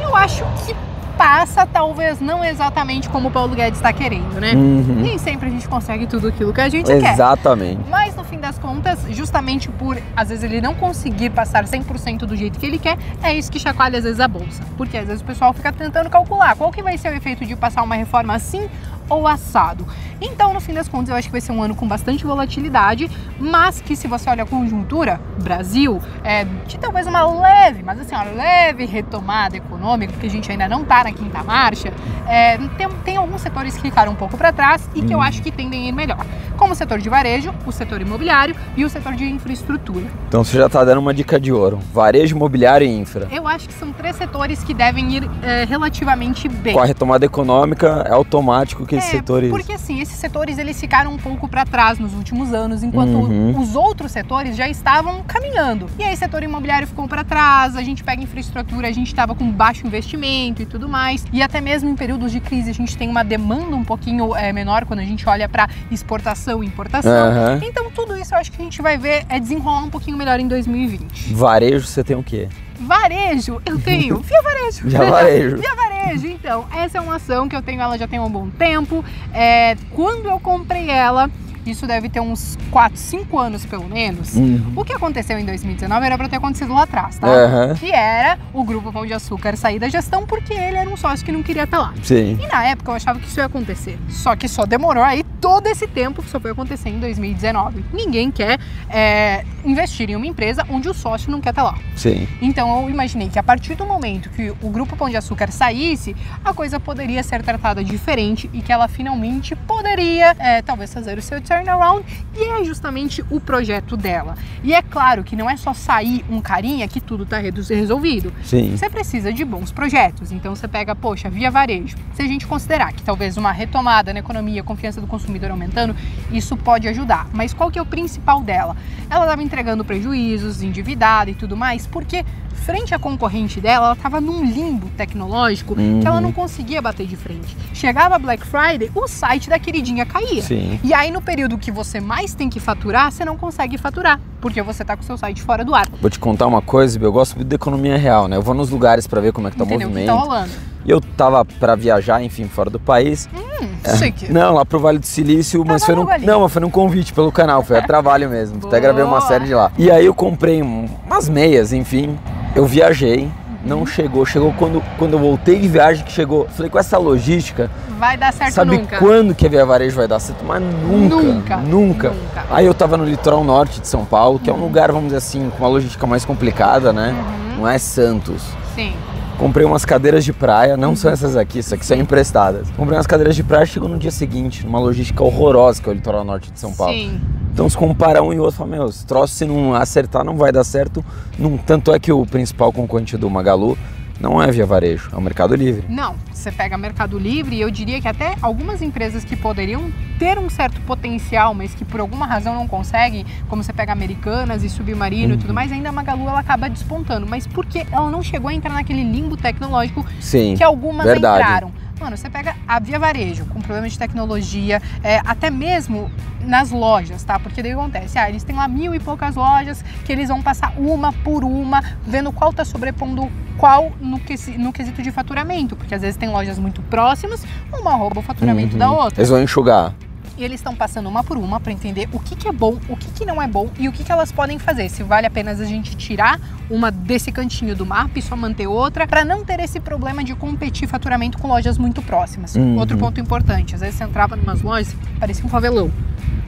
Eu 0.01 0.13
acho 0.13 0.43
que 0.65 0.75
passa, 1.23 1.65
talvez 1.65 2.19
não 2.19 2.43
exatamente 2.43 3.07
como 3.07 3.29
o 3.29 3.31
Paulo 3.31 3.55
Guedes 3.55 3.79
está 3.79 3.93
querendo, 3.93 4.41
né? 4.41 4.51
Uhum. 4.51 5.01
Nem 5.01 5.17
sempre 5.17 5.47
a 5.47 5.49
gente 5.49 5.65
consegue 5.69 6.05
tudo 6.05 6.27
aquilo 6.27 6.51
que 6.51 6.59
a 6.59 6.67
gente 6.67 6.85
quer. 6.85 7.13
Exatamente. 7.13 7.79
Mas 7.89 8.13
no 8.13 8.25
fim 8.25 8.37
das 8.37 8.59
contas, 8.59 8.99
justamente 9.11 9.69
por 9.69 9.97
às 10.17 10.27
vezes 10.27 10.43
ele 10.43 10.59
não 10.59 10.75
conseguir 10.75 11.29
passar 11.29 11.63
100% 11.63 12.25
do 12.25 12.35
jeito 12.35 12.59
que 12.59 12.65
ele 12.65 12.77
quer, 12.77 12.97
é 13.23 13.33
isso 13.33 13.49
que 13.49 13.57
chacoalha 13.57 13.99
às 13.99 14.03
vezes 14.03 14.19
a 14.19 14.27
bolsa. 14.27 14.61
Porque 14.75 14.97
às 14.97 15.07
vezes 15.07 15.21
o 15.21 15.25
pessoal 15.25 15.53
fica 15.53 15.71
tentando 15.71 16.09
calcular 16.09 16.57
qual 16.57 16.69
que 16.73 16.83
vai 16.83 16.97
ser 16.97 17.13
o 17.13 17.15
efeito 17.15 17.45
de 17.45 17.55
passar 17.55 17.83
uma 17.83 17.95
reforma 17.95 18.35
assim 18.35 18.69
ou 19.09 19.25
assado. 19.25 19.87
Então, 20.25 20.53
no 20.53 20.61
fim 20.61 20.73
das 20.73 20.87
contas, 20.87 21.09
eu 21.09 21.15
acho 21.15 21.27
que 21.27 21.33
vai 21.33 21.41
ser 21.41 21.51
um 21.51 21.61
ano 21.61 21.75
com 21.75 21.85
bastante 21.85 22.25
volatilidade, 22.25 23.11
mas 23.37 23.81
que 23.81 23.93
se 23.93 24.07
você 24.07 24.29
olha 24.29 24.43
a 24.43 24.45
conjuntura, 24.45 25.19
Brasil, 25.43 25.99
é, 26.23 26.45
de 26.65 26.77
talvez 26.79 27.05
uma 27.05 27.23
leve, 27.41 27.83
mas 27.83 27.99
assim, 27.99 28.15
uma 28.15 28.23
leve 28.23 28.85
retomada 28.85 29.57
econômica, 29.57 30.13
porque 30.13 30.27
a 30.27 30.29
gente 30.29 30.49
ainda 30.49 30.67
não 30.69 30.83
está 30.83 31.03
na 31.03 31.11
quinta 31.11 31.43
marcha, 31.43 31.91
é, 32.25 32.57
tem, 32.57 32.87
tem 33.03 33.17
alguns 33.17 33.41
setores 33.41 33.75
que 33.75 33.81
ficaram 33.81 34.13
um 34.13 34.15
pouco 34.15 34.37
para 34.37 34.53
trás 34.53 34.89
e 34.95 35.01
que 35.01 35.13
eu 35.13 35.21
acho 35.21 35.41
que 35.41 35.51
tendem 35.51 35.85
a 35.85 35.89
ir 35.89 35.91
melhor. 35.91 36.25
Como 36.57 36.71
o 36.71 36.75
setor 36.75 36.99
de 36.99 37.09
varejo, 37.09 37.53
o 37.65 37.71
setor 37.71 37.99
imobiliário 37.99 38.55
e 38.77 38.85
o 38.85 38.89
setor 38.89 39.15
de 39.15 39.25
infraestrutura. 39.25 40.05
Então 40.29 40.43
você 40.43 40.57
já 40.57 40.69
tá 40.69 40.85
dando 40.85 40.99
uma 40.99 41.13
dica 41.13 41.39
de 41.39 41.51
ouro. 41.51 41.79
Varejo, 41.91 42.35
imobiliário 42.35 42.87
e 42.87 42.91
infra. 42.91 43.27
Eu 43.29 43.45
acho 43.47 43.67
que 43.67 43.73
são 43.73 43.91
três 43.91 44.15
setores 44.15 44.63
que 44.63 44.73
devem 44.73 45.11
ir 45.17 45.29
é, 45.41 45.65
relativamente 45.65 46.47
bem. 46.47 46.73
Com 46.73 46.79
a 46.79 46.85
retomada 46.85 47.25
econômica, 47.25 48.05
é 48.07 48.13
automático 48.13 48.85
que 48.85 48.95
esses 48.95 49.09
É, 49.09 49.17
setores... 49.17 49.49
Porque 49.49 49.73
assim, 49.73 49.99
esses 49.99 50.12
esses 50.13 50.19
setores 50.21 50.57
eles 50.59 50.79
ficaram 50.79 51.11
um 51.11 51.17
pouco 51.17 51.47
para 51.47 51.65
trás 51.65 51.97
nos 51.97 52.13
últimos 52.13 52.53
anos, 52.53 52.83
enquanto 52.83 53.13
Uhum. 53.13 53.59
os 53.59 53.75
outros 53.75 54.11
setores 54.11 54.55
já 54.55 54.69
estavam 54.69 55.23
caminhando. 55.23 55.89
E 55.97 56.03
aí, 56.03 56.13
o 56.13 56.17
setor 56.17 56.43
imobiliário 56.43 56.87
ficou 56.87 57.07
para 57.07 57.23
trás, 57.23 57.75
a 57.75 57.81
gente 57.81 58.03
pega 58.03 58.21
infraestrutura, 58.21 58.87
a 58.87 58.91
gente 58.91 59.07
estava 59.07 59.33
com 59.35 59.49
baixo 59.51 59.85
investimento 59.85 60.61
e 60.61 60.65
tudo 60.65 60.87
mais. 60.87 61.25
E 61.33 61.41
até 61.41 61.59
mesmo 61.59 61.89
em 61.89 61.95
períodos 61.95 62.31
de 62.31 62.39
crise, 62.39 62.69
a 62.69 62.73
gente 62.73 62.95
tem 62.95 63.09
uma 63.09 63.23
demanda 63.23 63.75
um 63.75 63.83
pouquinho 63.83 64.35
é, 64.35 64.53
menor 64.53 64.85
quando 64.85 64.99
a 64.99 65.05
gente 65.05 65.27
olha 65.27 65.49
para 65.49 65.67
exportação 65.91 66.63
e 66.63 66.67
importação. 66.67 67.11
Aham. 67.11 67.59
Então, 67.63 67.89
tudo 67.91 68.15
isso 68.17 68.33
eu 68.33 68.37
acho 68.37 68.51
que 68.51 68.61
a 68.61 68.63
gente 68.63 68.81
vai 68.81 68.97
ver 68.97 69.25
é 69.29 69.39
desenrolar 69.39 69.83
um 69.83 69.89
pouquinho 69.89 70.15
melhor 70.17 70.39
em 70.39 70.47
2020. 70.47 71.33
Varejo, 71.33 71.87
você 71.87 72.03
tem 72.03 72.15
o 72.15 72.23
quê? 72.23 72.47
Varejo, 72.79 73.61
eu 73.65 73.79
tenho. 73.79 74.19
Via 74.23 74.41
varejo. 74.41 74.89
Já 74.89 75.03
varejo. 75.05 75.57
Via 75.57 75.75
varejo, 75.75 75.92
então. 76.11 76.65
Essa 76.75 76.97
é 76.97 77.01
uma 77.01 77.15
ação 77.15 77.47
que 77.47 77.55
eu 77.55 77.61
tenho, 77.61 77.81
ela 77.81 77.97
já 77.97 78.07
tem 78.07 78.19
um 78.19 78.29
bom 78.29 78.49
tempo. 78.49 79.03
É, 79.33 79.75
quando 79.91 80.27
eu 80.27 80.39
comprei 80.39 80.89
ela, 80.89 81.29
isso 81.65 81.87
deve 81.87 82.09
ter 82.09 82.19
uns 82.19 82.57
4, 82.71 82.97
5 82.97 83.39
anos 83.39 83.65
pelo 83.65 83.87
menos. 83.87 84.35
Uhum. 84.35 84.73
O 84.75 84.83
que 84.83 84.93
aconteceu 84.93 85.39
em 85.39 85.45
2019 85.45 86.05
era 86.05 86.17
para 86.17 86.27
ter 86.27 86.35
acontecido 86.37 86.73
lá 86.73 86.83
atrás, 86.83 87.17
tá? 87.17 87.27
Aham. 87.27 87.75
Que 87.75 87.91
era 87.91 88.37
o 88.53 88.63
Grupo 88.63 88.91
Pão 88.91 89.05
de 89.05 89.13
Açúcar 89.13 89.55
sair 89.55 89.79
da 89.79 89.87
gestão 89.89 90.25
porque 90.25 90.53
ele 90.53 90.77
era 90.77 90.89
um 90.89 90.97
sócio 90.97 91.25
que 91.25 91.31
não 91.31 91.41
queria 91.41 91.63
estar 91.63 91.79
lá. 91.79 91.93
Sim. 92.03 92.37
E 92.41 92.47
na 92.47 92.65
época 92.65 92.91
eu 92.91 92.95
achava 92.95 93.19
que 93.19 93.27
isso 93.27 93.39
ia 93.39 93.45
acontecer. 93.45 93.97
Só 94.09 94.35
que 94.35 94.47
só 94.47 94.65
demorou 94.65 95.03
aí 95.03 95.23
todo 95.43 95.67
esse 95.67 95.85
tempo 95.85 96.23
que 96.23 96.29
só 96.29 96.39
foi 96.39 96.51
acontecer 96.51 96.87
em 96.87 96.99
2019. 96.99 97.83
Ninguém 97.91 98.31
quer 98.31 98.57
é, 98.89 99.43
investir 99.65 100.09
em 100.09 100.15
uma 100.15 100.25
empresa 100.25 100.65
onde 100.69 100.87
o 100.87 100.93
sócio 100.93 101.29
não 101.29 101.41
quer 101.41 101.49
estar 101.49 101.63
lá. 101.63 101.77
Sim. 101.97 102.25
Então 102.41 102.81
eu 102.81 102.89
imaginei 102.89 103.27
que 103.27 103.37
a 103.37 103.43
partir 103.43 103.75
do 103.75 103.85
momento 103.85 104.29
que 104.29 104.51
o 104.61 104.69
Grupo 104.69 104.95
Pão 104.95 105.09
de 105.09 105.17
Açúcar 105.17 105.51
saísse, 105.51 106.15
a 106.45 106.53
coisa 106.53 106.79
poderia 106.79 107.21
ser 107.23 107.43
tratada 107.43 107.83
diferente 107.83 108.49
e 108.53 108.61
que 108.61 108.71
ela 108.71 108.87
finalmente 108.87 109.53
poderia, 109.53 110.33
é, 110.39 110.61
talvez, 110.61 110.93
fazer 110.93 111.17
o 111.17 111.21
seu 111.21 111.41
turnaround. 111.41 112.05
E 112.37 112.61
é 112.61 112.63
justamente 112.63 113.21
o 113.29 113.37
projeto 113.41 113.97
dela. 113.97 114.35
E 114.63 114.73
é 114.73 114.81
claro 114.81 115.25
que 115.25 115.35
não 115.35 115.49
é 115.49 115.57
só 115.57 115.73
sair 115.73 116.23
um 116.29 116.39
carinha 116.39 116.87
que 116.87 117.01
tudo 117.01 117.23
está 117.23 117.39
resolvido. 117.39 118.33
Sim. 118.45 118.77
Você 118.77 118.89
precisa 118.89 119.33
de 119.33 119.43
bons 119.43 119.73
projetos. 119.73 120.31
Então 120.31 120.55
você 120.55 120.69
pega, 120.69 120.95
poxa, 120.95 121.29
via 121.29 121.51
varejo. 121.51 121.97
Se 122.13 122.21
a 122.21 122.27
gente 122.27 122.47
considerar 122.47 122.93
que 122.93 123.03
talvez 123.03 123.35
uma 123.35 123.51
retomada 123.51 124.13
na 124.13 124.19
economia, 124.19 124.63
confiança 124.63 125.01
do 125.01 125.05
consumidor 125.07 125.32
aumentando, 125.51 125.95
isso 126.31 126.55
pode 126.57 126.87
ajudar. 126.87 127.27
Mas 127.33 127.53
qual 127.53 127.69
que 127.71 127.79
é 127.79 127.81
o 127.81 127.85
principal 127.85 128.41
dela? 128.41 128.75
Ela 129.09 129.25
estava 129.25 129.43
entregando 129.43 129.83
prejuízos, 129.85 130.61
endividada 130.61 131.29
e 131.31 131.33
tudo 131.35 131.55
mais, 131.57 131.85
porque 131.87 132.25
frente 132.53 132.95
à 132.95 132.99
concorrente 132.99 133.59
dela, 133.59 133.87
ela 133.87 133.93
estava 133.93 134.21
num 134.21 134.45
limbo 134.45 134.87
tecnológico 134.95 135.75
que 135.75 135.81
ela 136.07 136.15
Uhum. 136.15 136.21
não 136.21 136.31
conseguia 136.31 136.81
bater 136.81 137.05
de 137.05 137.17
frente. 137.17 137.57
Chegava 137.73 138.17
Black 138.17 138.45
Friday, 138.47 138.89
o 138.95 139.05
site 139.07 139.49
da 139.49 139.59
queridinha 139.59 140.05
caía. 140.05 140.41
Sim. 140.41 140.79
E 140.81 140.93
aí, 140.93 141.11
no 141.11 141.21
período 141.21 141.57
que 141.57 141.71
você 141.71 141.99
mais 141.99 142.33
tem 142.33 142.49
que 142.49 142.61
faturar, 142.61 143.11
você 143.11 143.25
não 143.25 143.35
consegue 143.37 143.77
faturar, 143.77 144.17
porque 144.39 144.61
você 144.61 144.85
tá 144.85 144.95
com 144.95 145.03
o 145.03 145.05
seu 145.05 145.17
site 145.17 145.41
fora 145.41 145.65
do 145.65 145.75
ar. 145.75 145.87
Vou 146.01 146.09
te 146.09 146.17
contar 146.19 146.47
uma 146.47 146.61
coisa, 146.61 146.97
eu 147.01 147.11
gosto 147.11 147.35
muito 147.35 147.49
da 147.49 147.55
economia 147.55 147.97
real, 147.97 148.29
né? 148.29 148.37
Eu 148.37 148.41
vou 148.41 148.53
nos 148.55 148.69
lugares 148.69 149.05
pra 149.07 149.19
ver 149.19 149.33
como 149.33 149.49
é 149.49 149.51
que 149.51 149.57
tá 149.57 149.63
o 149.63 149.67
Entendeu? 149.67 149.89
O 149.89 149.91
que 149.91 149.97
movimento. 149.99 150.15
tá 150.17 150.23
rolando. 150.25 150.51
E 150.85 150.91
eu 150.91 150.99
tava 150.99 151.45
pra 151.45 151.75
viajar, 151.75 152.21
enfim, 152.21 152.45
fora 152.47 152.69
do 152.69 152.79
país. 152.79 153.29
Hum, 153.33 153.67
chique. 153.97 154.31
Não, 154.31 154.53
lá 154.55 154.65
pro 154.65 154.79
Vale 154.79 154.99
do 154.99 155.05
Silício, 155.05 155.63
mas 155.65 155.85
foi 155.85 155.95
num, 155.95 156.05
não, 156.21 156.41
mas 156.41 156.51
foi 156.51 156.61
num 156.61 156.69
convite 156.69 157.13
pelo 157.13 157.31
canal, 157.31 157.63
foi 157.63 157.77
a 157.77 157.81
trabalho 157.87 158.29
mesmo. 158.29 158.57
Até 158.57 158.67
Boa. 158.67 158.79
gravei 158.79 159.03
uma 159.03 159.21
série 159.21 159.45
de 159.45 159.53
lá. 159.53 159.71
E 159.77 159.89
aí 159.89 160.05
eu 160.05 160.13
comprei 160.13 160.61
um- 160.61 160.87
umas 161.05 161.29
meias, 161.29 161.71
enfim. 161.71 162.17
Eu 162.53 162.65
viajei, 162.65 163.31
não 163.65 163.79
Uhum. 163.79 163.85
chegou, 163.85 164.25
chegou 164.25 164.53
quando, 164.59 164.83
quando 164.97 165.13
eu 165.13 165.19
voltei 165.19 165.57
de 165.57 165.67
viagem 165.69 166.03
que 166.03 166.11
chegou. 166.11 166.47
Falei 166.49 166.69
com 166.69 166.77
essa 166.77 166.97
logística, 166.97 167.71
Vai 167.97 168.17
dar 168.17 168.33
certo 168.33 168.51
sabe 168.53 168.77
nunca. 168.77 168.97
quando 168.97 169.33
que 169.33 169.45
a 169.45 169.49
Via 169.49 169.65
Varejo 169.65 169.95
vai 169.95 170.07
dar 170.09 170.19
certo? 170.19 170.43
Mas 170.45 170.61
nunca, 170.61 171.15
Nunca, 171.15 171.57
nunca. 171.57 172.09
nunca. 172.09 172.43
Aí 172.51 172.65
eu 172.65 172.73
tava 172.73 172.97
no 172.97 173.05
litoral 173.05 173.41
norte 173.45 173.79
de 173.79 173.87
São 173.87 174.03
Paulo, 174.03 174.37
que 174.37 174.49
é 174.49 174.53
um 174.53 174.57
Uhum. 174.57 174.63
lugar, 174.63 174.87
vamos 174.91 175.05
dizer 175.05 175.17
assim, 175.17 175.49
com 175.51 175.63
uma 175.63 175.69
logística 175.69 176.05
mais 176.05 176.25
complicada, 176.25 176.91
né? 176.91 177.15
Não 177.57 177.65
é 177.65 177.77
Santos. 177.77 178.43
Sim. 178.75 178.93
Comprei 179.37 179.65
umas 179.65 179.83
cadeiras 179.83 180.23
de 180.23 180.31
praia, 180.31 180.77
não 180.77 180.95
são 180.95 181.11
essas 181.11 181.35
aqui, 181.35 181.59
essas 181.59 181.73
aqui 181.73 181.85
são 181.85 181.97
emprestadas. 181.97 182.69
Comprei 182.77 182.97
umas 182.97 183.07
cadeiras 183.07 183.35
de 183.35 183.43
praia, 183.43 183.65
chegou 183.65 183.89
no 183.89 183.97
dia 183.97 184.11
seguinte, 184.11 184.65
numa 184.65 184.79
logística 184.79 185.23
horrorosa 185.23 185.81
que 185.81 185.89
é 185.89 185.91
o 185.91 185.95
litoral 185.95 186.23
norte 186.23 186.51
de 186.51 186.59
São 186.59 186.71
Paulo. 186.73 186.93
Sim. 186.93 187.19
Então 187.51 187.69
se 187.69 187.75
compara 187.77 188.21
um 188.23 188.31
e 188.33 188.39
outro, 188.39 188.57
fala, 188.57 188.69
meu, 188.69 188.87
esse 188.87 189.05
troço 189.05 189.35
se 189.35 189.45
não 189.45 189.75
acertar 189.75 190.23
não 190.23 190.37
vai 190.37 190.51
dar 190.51 190.63
certo. 190.63 191.03
Não- 191.37 191.57
tanto 191.57 191.93
é 191.93 191.99
que 191.99 192.11
o 192.11 192.25
principal 192.25 192.71
concorrente 192.71 193.17
do 193.17 193.29
Magalu 193.29 193.77
não 194.23 194.41
é 194.41 194.49
via 194.49 194.65
varejo, 194.65 195.09
é 195.11 195.17
o 195.17 195.21
Mercado 195.21 195.53
Livre. 195.53 195.83
Não, 195.89 196.15
você 196.31 196.49
pega 196.49 196.77
Mercado 196.77 197.19
Livre 197.19 197.57
e 197.57 197.61
eu 197.61 197.69
diria 197.69 197.99
que 197.99 198.07
até 198.07 198.37
algumas 198.41 198.81
empresas 198.81 199.25
que 199.25 199.35
poderiam 199.35 199.91
ter 200.17 200.39
um 200.39 200.49
certo 200.49 200.79
potencial, 200.81 201.53
mas 201.53 201.75
que 201.75 201.83
por 201.83 201.99
alguma 201.99 202.25
razão 202.25 202.55
não 202.55 202.65
conseguem, 202.65 203.25
como 203.49 203.61
você 203.61 203.73
pega 203.73 203.91
Americanas 203.91 204.63
e 204.63 204.69
Submarino 204.69 205.33
e 205.33 205.37
tudo 205.37 205.53
mais, 205.53 205.73
ainda 205.73 205.89
a 205.89 205.91
Magalu 205.91 206.29
ela 206.29 206.39
acaba 206.39 206.69
despontando. 206.69 207.27
Mas 207.27 207.45
porque 207.45 207.85
ela 207.91 208.09
não 208.09 208.23
chegou 208.23 208.49
a 208.49 208.53
entrar 208.53 208.71
naquele 208.71 209.03
limbo 209.03 209.35
tecnológico 209.35 210.05
Sim. 210.21 210.55
que 210.55 210.63
algumas 210.63 211.05
verdade. 211.05 211.43
entraram. 211.43 211.82
Mano, 211.99 212.17
você 212.17 212.29
pega 212.29 212.55
a 212.67 212.79
Via 212.79 212.99
Varejo 212.99 213.45
com 213.45 213.61
problemas 213.61 213.93
de 213.93 213.99
tecnologia, 213.99 214.81
é, 215.03 215.21
até 215.25 215.49
mesmo 215.49 216.11
nas 216.41 216.69
lojas, 216.71 217.23
tá? 217.23 217.39
Porque 217.39 217.61
daí 217.61 217.71
que 217.71 217.77
acontece, 217.77 218.17
ah, 218.17 218.27
eles 218.29 218.43
têm 218.43 218.55
lá 218.55 218.67
mil 218.67 218.93
e 218.93 218.99
poucas 218.99 219.35
lojas 219.35 219.83
que 220.03 220.11
eles 220.11 220.27
vão 220.27 220.41
passar 220.41 220.73
uma 220.77 221.13
por 221.13 221.43
uma, 221.43 221.81
vendo 222.05 222.31
qual 222.33 222.51
tá 222.51 222.65
sobrepondo 222.65 223.31
qual 223.57 223.91
no, 224.01 224.19
quesi- 224.19 224.57
no 224.57 224.73
quesito 224.73 225.01
de 225.01 225.11
faturamento, 225.11 225.75
porque 225.75 225.93
às 225.95 226.01
vezes 226.01 226.17
tem 226.17 226.27
lojas 226.29 226.57
muito 226.59 226.81
próximas, 226.83 227.45
uma 227.71 227.91
rouba 227.95 228.19
o 228.19 228.23
faturamento 228.23 228.73
Uhum. 228.73 228.79
da 228.79 228.91
outra. 228.91 229.19
Eles 229.21 229.29
vão 229.29 229.41
enxugar. 229.41 229.93
E 230.37 230.43
eles 230.43 230.59
estão 230.59 230.75
passando 230.75 231.07
uma 231.07 231.23
por 231.23 231.37
uma 231.37 231.59
para 231.59 231.71
entender 231.71 232.09
o 232.11 232.19
que, 232.19 232.35
que 232.35 232.47
é 232.47 232.51
bom, 232.51 232.79
o 232.89 232.97
que, 232.97 233.09
que 233.11 233.25
não 233.25 233.41
é 233.41 233.47
bom 233.47 233.69
e 233.77 233.87
o 233.87 233.91
que, 233.91 234.03
que 234.03 234.11
elas 234.11 234.31
podem 234.31 234.57
fazer. 234.57 234.89
Se 234.89 235.03
vale 235.03 235.27
a 235.27 235.29
pena 235.29 235.51
a 235.51 235.65
gente 235.65 235.95
tirar 235.95 236.39
uma 236.69 236.91
desse 236.91 237.31
cantinho 237.31 237.75
do 237.75 237.85
mapa 237.85 238.17
e 238.17 238.21
só 238.21 238.35
manter 238.35 238.67
outra, 238.67 239.05
para 239.07 239.23
não 239.23 239.45
ter 239.45 239.59
esse 239.59 239.79
problema 239.79 240.23
de 240.23 240.33
competir 240.33 240.87
faturamento 240.87 241.37
com 241.37 241.47
lojas 241.47 241.77
muito 241.77 242.01
próximas. 242.01 242.55
Uhum. 242.55 242.77
Outro 242.77 242.97
ponto 242.97 243.19
importante, 243.19 243.75
às 243.75 243.81
vezes 243.81 243.95
você 243.95 244.03
entrava 244.03 244.35
em 244.37 244.41
umas 244.41 244.61
lojas, 244.61 244.95
parecia 245.19 245.45
um 245.45 245.49
favelão. 245.49 245.91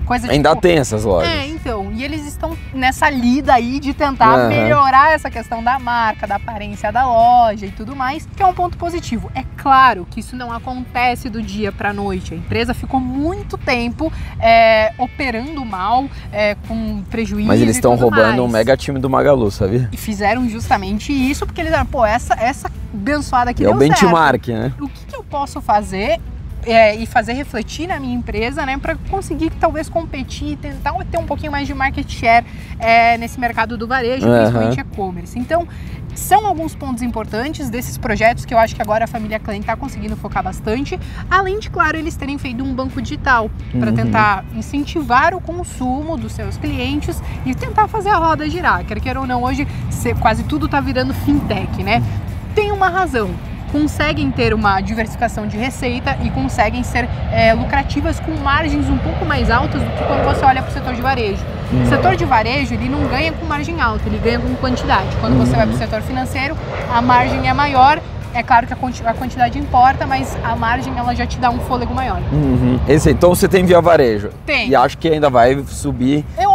Coisa 0.06 0.32
Ainda 0.32 0.50
tipo, 0.50 0.62
tem 0.62 0.78
essas 0.78 1.04
lojas. 1.04 1.30
é, 1.30 1.48
então, 1.48 1.92
e 1.92 2.04
eles 2.04 2.26
estão 2.26 2.56
nessa 2.74 3.10
lida 3.10 3.54
aí 3.54 3.80
de 3.80 3.94
tentar 3.94 4.36
Aham. 4.36 4.48
melhorar 4.50 5.14
essa 5.14 5.32
questão 5.32 5.64
da 5.64 5.80
marca, 5.80 6.28
da 6.28 6.36
aparência 6.36 6.92
da 6.92 7.06
loja 7.06 7.66
e 7.66 7.72
tudo 7.72 7.96
mais, 7.96 8.28
que 8.36 8.42
é 8.42 8.46
um 8.46 8.54
ponto 8.54 8.78
positivo. 8.78 9.32
É 9.34 9.44
claro 9.58 10.08
que 10.10 10.20
isso 10.20 10.36
não 10.36 10.52
acontece 10.52 11.30
do 11.30 11.42
dia 11.42 11.72
para 11.72 11.92
noite. 11.92 12.34
A 12.34 12.38
empresa 12.38 12.74
ficou 12.74 13.00
muito 13.00 13.58
tempo 13.58 14.12
é, 14.40 14.94
operando 14.98 15.64
mal, 15.66 16.06
é, 16.32 16.56
com 16.68 17.02
prejuízo. 17.10 17.48
Mas 17.48 17.62
eles 17.62 17.76
estão 17.76 17.96
roubando 17.96 18.28
mais. 18.28 18.40
um 18.40 18.48
mega 18.48 18.78
time 18.78 19.00
do 19.00 19.10
Magalu, 19.10 19.50
sabia? 19.50 19.90
E 19.92 19.98
fizeram 19.98 20.48
justamente 20.48 21.12
isso 21.12 21.46
porque 21.46 21.62
eles 21.62 21.74
eram, 21.74 21.86
pô, 21.86 22.06
essa, 22.06 22.34
essa 22.36 22.72
abençoada 22.94 23.52
aqui 23.52 23.64
é 23.64 23.68
o 23.68 23.72
deu 23.72 23.88
certo 23.88 24.02
benchmark, 24.02 24.48
né? 24.50 24.74
o 24.80 24.88
que, 24.88 25.06
que 25.06 25.16
eu 25.16 25.24
posso 25.24 25.60
fazer 25.62 26.20
é, 26.66 26.96
e 26.96 27.06
fazer 27.06 27.34
refletir 27.34 27.88
na 27.88 28.00
minha 28.00 28.16
empresa, 28.16 28.66
né, 28.66 28.78
para 28.78 28.96
conseguir 29.10 29.52
talvez 29.60 29.88
competir 29.90 30.54
e 30.54 30.56
tentar 30.56 30.94
ter 31.12 31.18
um 31.18 31.26
pouquinho 31.26 31.52
mais 31.52 31.68
de 31.68 31.74
market 31.74 32.10
share 32.10 32.46
é, 32.80 33.18
nesse 33.18 33.40
mercado 33.40 33.78
do 33.78 33.88
varejo, 33.88 34.28
Aham. 34.28 34.38
principalmente 34.40 34.80
e-commerce. 34.80 35.38
Então, 35.40 35.68
são 36.16 36.46
alguns 36.48 36.74
pontos 36.74 37.04
importantes 37.04 37.70
desses 37.70 37.98
projetos 37.98 38.46
que 38.46 38.54
eu 38.54 38.58
acho 38.58 38.74
que 38.74 38.82
agora 38.82 39.04
a 39.04 39.08
família 39.08 39.38
Klein 39.38 39.60
está 39.60 39.76
conseguindo 39.76 40.16
focar 40.16 40.42
bastante, 40.42 40.98
além 41.30 41.60
de, 41.60 41.70
claro, 41.70 41.98
eles 41.98 42.16
terem 42.16 42.38
feito 42.38 42.64
um 42.64 42.74
banco 42.74 43.02
digital 43.02 43.50
para 43.78 43.90
Uhum. 43.90 43.96
tentar 43.96 44.46
incentivar 44.56 45.34
o 45.36 45.42
consumo 45.42 46.16
dos 46.18 46.32
seus 46.32 46.58
clientes 46.58 47.22
e 47.46 47.54
tentar 47.54 47.88
fazer 47.90 48.10
a 48.10 48.18
roda 48.18 48.50
girar. 48.50 48.86
Quer 48.86 49.00
queira 49.02 49.20
ou 49.20 49.28
não, 49.28 49.44
hoje 49.44 49.68
quase 50.22 50.44
tudo 50.44 50.68
está 50.68 50.80
virando 50.80 51.14
fintech, 51.14 51.84
né? 51.84 52.02
Tem 52.54 52.72
uma 52.72 52.88
razão. 52.88 53.30
Conseguem 53.76 54.32
ter 54.32 54.54
uma 54.54 54.80
diversificação 54.80 55.46
de 55.46 55.58
receita 55.58 56.18
e 56.24 56.30
conseguem 56.30 56.82
ser 56.82 57.10
é, 57.30 57.54
lucrativas 57.54 58.22
com 58.22 58.32
margens 58.32 58.90
um 58.90 58.98
pouco 58.98 59.26
mais 59.26 59.52
altas 59.52 59.82
do 59.82 59.90
que 59.90 60.04
quando 60.06 60.24
você 60.24 60.46
olha 60.46 60.62
para 60.62 60.72
o 60.72 60.74
setor 60.74 60.94
de 60.94 61.02
varejo. 61.02 61.44
O 61.84 61.90
setor 61.90 62.16
de 62.16 62.24
varejo 62.24 62.74
ele 62.74 62.88
não 62.88 63.06
ganha 63.10 63.34
com 63.34 63.46
margem 63.46 63.82
alta, 63.82 64.08
ele 64.08 64.18
ganha 64.18 64.40
com 64.40 64.56
quantidade. 64.56 65.10
Quando 65.20 65.38
você 65.38 65.54
vai 65.54 65.68
para 65.68 65.76
o 65.76 65.78
setor 65.78 66.02
financeiro, 66.04 66.56
a 66.90 67.02
margem 67.02 67.50
é 67.50 67.54
maior. 67.54 68.00
É 68.34 68.42
claro 68.42 68.66
que 68.66 68.74
a 68.74 69.14
quantidade 69.14 69.60
importa, 69.60 70.08
mas 70.08 70.38
a 70.42 70.56
margem 70.56 70.98
ela 70.98 71.14
já 71.14 71.26
te 71.26 71.38
dá 71.38 71.50
um 71.50 71.60
fôlego 71.60 71.94
maior. 71.94 72.22
Uhum. 72.32 72.80
Esse, 72.88 73.12
então 73.12 73.36
você 73.36 73.46
tem 73.46 73.66
via 73.66 73.82
varejo. 73.82 74.30
Tem. 74.46 74.70
E 74.70 74.76
acho 74.76 74.98
que 74.98 75.10
ainda 75.10 75.30
vai 75.30 75.62
subir. 75.68 76.24
Eu, 76.38 76.55